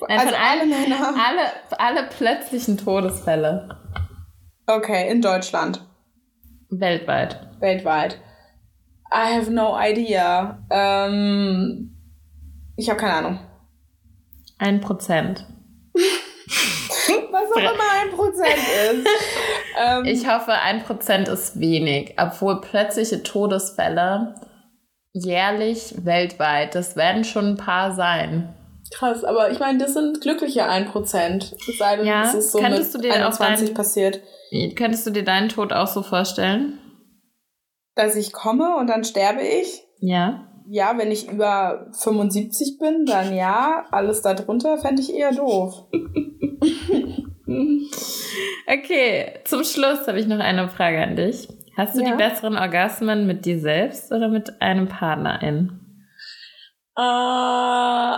[0.08, 1.14] Nein, also von alle Männer?
[1.16, 3.70] Alle, alle plötzlichen Todesfälle.
[4.68, 5.86] Okay, in Deutschland.
[6.70, 7.50] Weltweit.
[7.60, 8.20] Weltweit.
[9.14, 10.66] I have no idea.
[10.70, 11.96] Ähm,
[12.78, 13.40] ich habe keine Ahnung.
[14.58, 15.46] Ein Prozent.
[17.32, 19.08] Was auch immer ein Prozent ist.
[19.86, 24.36] ähm, ich hoffe, ein Prozent ist wenig, obwohl plötzliche Todesfälle
[25.14, 28.56] jährlich weltweit, das werden schon ein paar sein.
[28.94, 31.54] Krass, aber ich meine, das sind glückliche 1%.
[31.54, 34.22] Es sei denn, ja, es ist so könntest mit du dir 21 dein, passiert.
[34.76, 36.78] Könntest du dir deinen Tod auch so vorstellen?
[37.96, 39.84] Dass ich komme und dann sterbe ich?
[40.00, 40.51] Ja.
[40.74, 43.84] Ja, wenn ich über 75 bin, dann ja.
[43.92, 45.84] Alles darunter fände ich eher doof.
[48.68, 51.50] okay, zum Schluss habe ich noch eine Frage an dich.
[51.76, 52.12] Hast du ja.
[52.12, 55.78] die besseren Orgasmen mit dir selbst oder mit einem Partnerin?
[56.98, 57.02] Uh,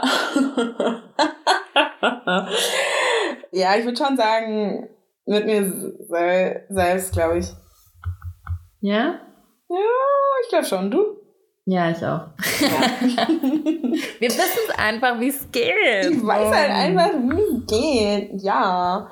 [3.52, 4.90] ja, ich würde schon sagen,
[5.26, 5.74] mit mir
[6.70, 7.48] selbst, glaube ich.
[8.80, 9.22] Ja?
[9.70, 9.78] Ja,
[10.44, 10.92] ich glaube schon.
[10.92, 11.23] Du?
[11.66, 12.28] Ja, ich auch.
[12.60, 13.28] Ja.
[14.20, 16.12] Wir wissen es einfach, wie es geht.
[16.12, 18.42] Ich weiß halt einfach, wie es geht.
[18.42, 19.10] Ja.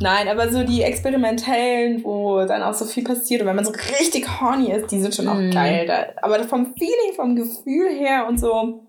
[0.00, 3.72] Nein, aber so die experimentellen, wo dann auch so viel passiert und wenn man so
[3.98, 5.50] richtig horny ist, die sind schon auch mm.
[5.50, 5.86] geil.
[5.86, 8.82] Da, aber vom Feeling, vom Gefühl her und so.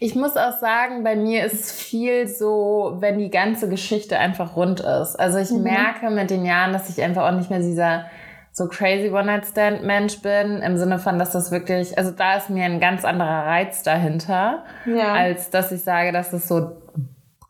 [0.00, 4.80] Ich muss auch sagen, bei mir ist viel so, wenn die ganze Geschichte einfach rund
[4.80, 5.14] ist.
[5.16, 5.62] Also ich mhm.
[5.62, 8.06] merke mit den Jahren, dass ich einfach auch nicht mehr dieser
[8.54, 12.78] so crazy One-Night-Stand-Mensch bin, im Sinne von, dass das wirklich, also da ist mir ein
[12.78, 15.12] ganz anderer Reiz dahinter, ja.
[15.12, 16.70] als dass ich sage, dass es so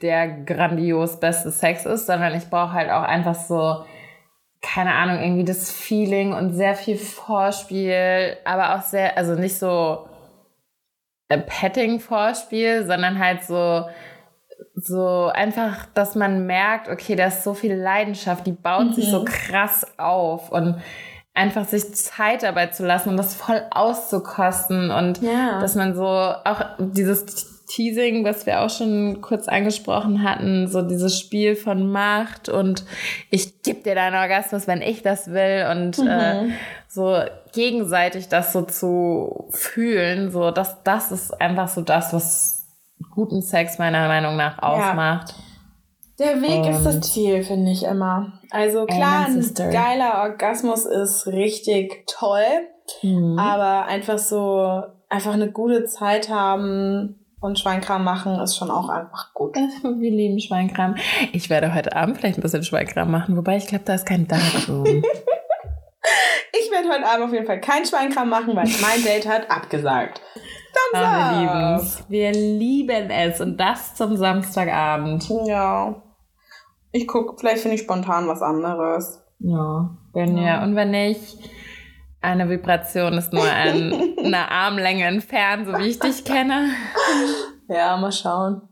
[0.01, 3.85] der grandios beste Sex ist, sondern ich brauche halt auch einfach so,
[4.63, 10.09] keine Ahnung, irgendwie das Feeling und sehr viel Vorspiel, aber auch sehr, also nicht so
[11.29, 13.85] Petting-Vorspiel, sondern halt so,
[14.75, 18.93] so einfach, dass man merkt, okay, da ist so viel Leidenschaft, die baut mhm.
[18.93, 19.25] sich so mhm.
[19.27, 20.77] krass auf und
[21.33, 25.59] einfach sich Zeit dabei zu lassen und das voll auszukosten und ja.
[25.61, 31.19] dass man so auch dieses Teasing, was wir auch schon kurz angesprochen hatten, so dieses
[31.19, 32.85] Spiel von Macht und
[33.31, 36.09] ich gebe dir deinen Orgasmus, wenn ich das will und mhm.
[36.09, 36.49] äh,
[36.89, 37.21] so
[37.53, 42.54] gegenseitig das so zu fühlen, so das, das ist einfach so das, was
[43.15, 45.35] guten Sex meiner Meinung nach ausmacht.
[46.19, 48.41] Der Weg Und ist das Ziel, finde ich immer.
[48.51, 52.69] Also klar, ein geiler Orgasmus ist richtig toll,
[53.03, 53.37] mhm.
[53.39, 59.35] aber einfach so, einfach eine gute Zeit haben und Schweinkram machen ist schon auch einfach
[59.35, 59.57] gut.
[59.57, 60.95] Wir lieben Schweinkram.
[61.33, 64.29] Ich werde heute Abend vielleicht ein bisschen Schweinkram machen, wobei ich glaube, da ist kein
[64.29, 64.85] Darkroom.
[66.53, 70.21] ich werde heute Abend auf jeden Fall kein Schweinkram machen, weil mein Date hat abgesagt.
[70.93, 72.05] Wir lieben es.
[72.09, 73.41] Wir lieben es.
[73.41, 75.29] Und das zum Samstagabend.
[75.47, 76.03] Ja.
[76.93, 79.21] Ich gucke, vielleicht finde ich spontan was anderes.
[79.41, 80.63] Ja, wenn ja.
[80.63, 81.39] Und wenn nicht,
[82.21, 86.69] eine Vibration ist nur ein, eine Armlänge entfernt, so wie ich dich kenne.
[87.69, 88.63] Ja, mal schauen.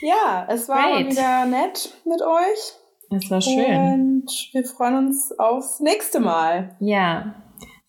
[0.00, 1.10] Ja, es war Great.
[1.10, 2.74] wieder nett mit euch.
[3.10, 3.64] Es war schön.
[3.64, 6.76] Und wir freuen uns aufs nächste Mal.
[6.80, 7.34] Ja.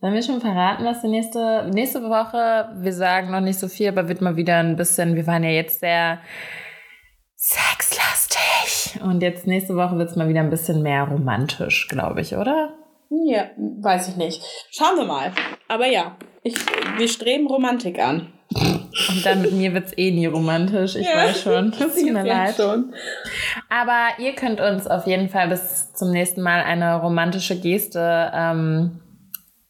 [0.02, 3.90] Sollen wir schon verraten, was die nächste, nächste Woche, wir sagen noch nicht so viel,
[3.90, 6.20] aber wird mal wieder ein bisschen, wir waren ja jetzt sehr
[7.36, 9.00] sexlastig.
[9.04, 12.74] Und jetzt nächste Woche wird es mal wieder ein bisschen mehr romantisch, glaube ich, oder?
[13.12, 14.42] Ja, weiß ich nicht.
[14.72, 15.34] Schauen wir mal.
[15.68, 16.56] Aber ja, ich,
[16.98, 18.34] wir streben Romantik an.
[18.56, 21.72] Und dann mit mir wird es eh nie romantisch, ich ja, weiß schon.
[21.80, 22.56] Das tut mir leid.
[22.56, 22.92] Schon.
[23.70, 29.00] Aber ihr könnt uns auf jeden Fall bis zum nächsten Mal eine romantische Geste ähm,
[29.00, 29.11] äh,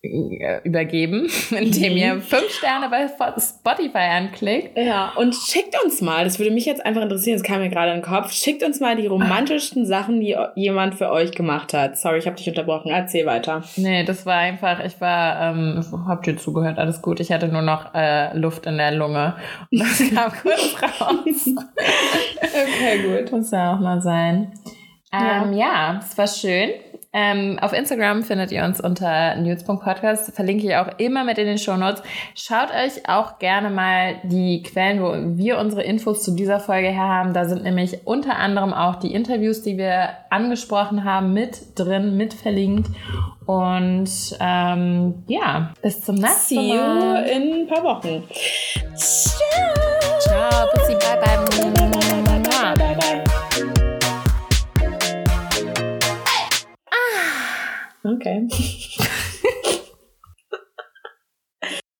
[0.03, 2.21] übergeben, indem ihr mhm.
[2.21, 4.75] fünf Sterne bei Spotify anklickt.
[4.75, 7.91] Ja, und schickt uns mal, das würde mich jetzt einfach interessieren, das kam mir gerade
[7.91, 11.99] in den Kopf, schickt uns mal die romantischsten Sachen, die jemand für euch gemacht hat.
[11.99, 13.63] Sorry, ich habe dich unterbrochen, erzähl weiter.
[13.75, 17.61] Nee, das war einfach, ich war, ähm, habt ihr zugehört, alles gut, ich hatte nur
[17.61, 19.35] noch äh, Luft in der Lunge
[19.69, 21.47] und das kam kurz raus.
[22.41, 23.31] okay, gut.
[23.31, 24.51] Muss ja auch mal sein.
[25.13, 26.71] Ähm, ja, es war schön.
[27.13, 30.33] Ähm, auf Instagram findet ihr uns unter news.podcast.
[30.33, 32.01] Verlinke ich auch immer mit in den Show Notes.
[32.35, 37.09] Schaut euch auch gerne mal die Quellen, wo wir unsere Infos zu dieser Folge her
[37.09, 37.33] haben.
[37.33, 42.33] Da sind nämlich unter anderem auch die Interviews, die wir angesprochen haben, mit drin, mit
[42.33, 42.89] verlinkt.
[43.45, 44.09] Und
[44.39, 47.25] ähm, ja, bis zum nächsten Mal.
[47.25, 48.23] See you in ein paar Wochen.
[48.95, 49.39] Ciao.
[50.19, 50.67] Ciao.
[50.73, 51.37] Bussi, bye, bye.
[51.45, 53.30] bye, bye, bye, bye, bye, bye.
[58.03, 58.47] Okay.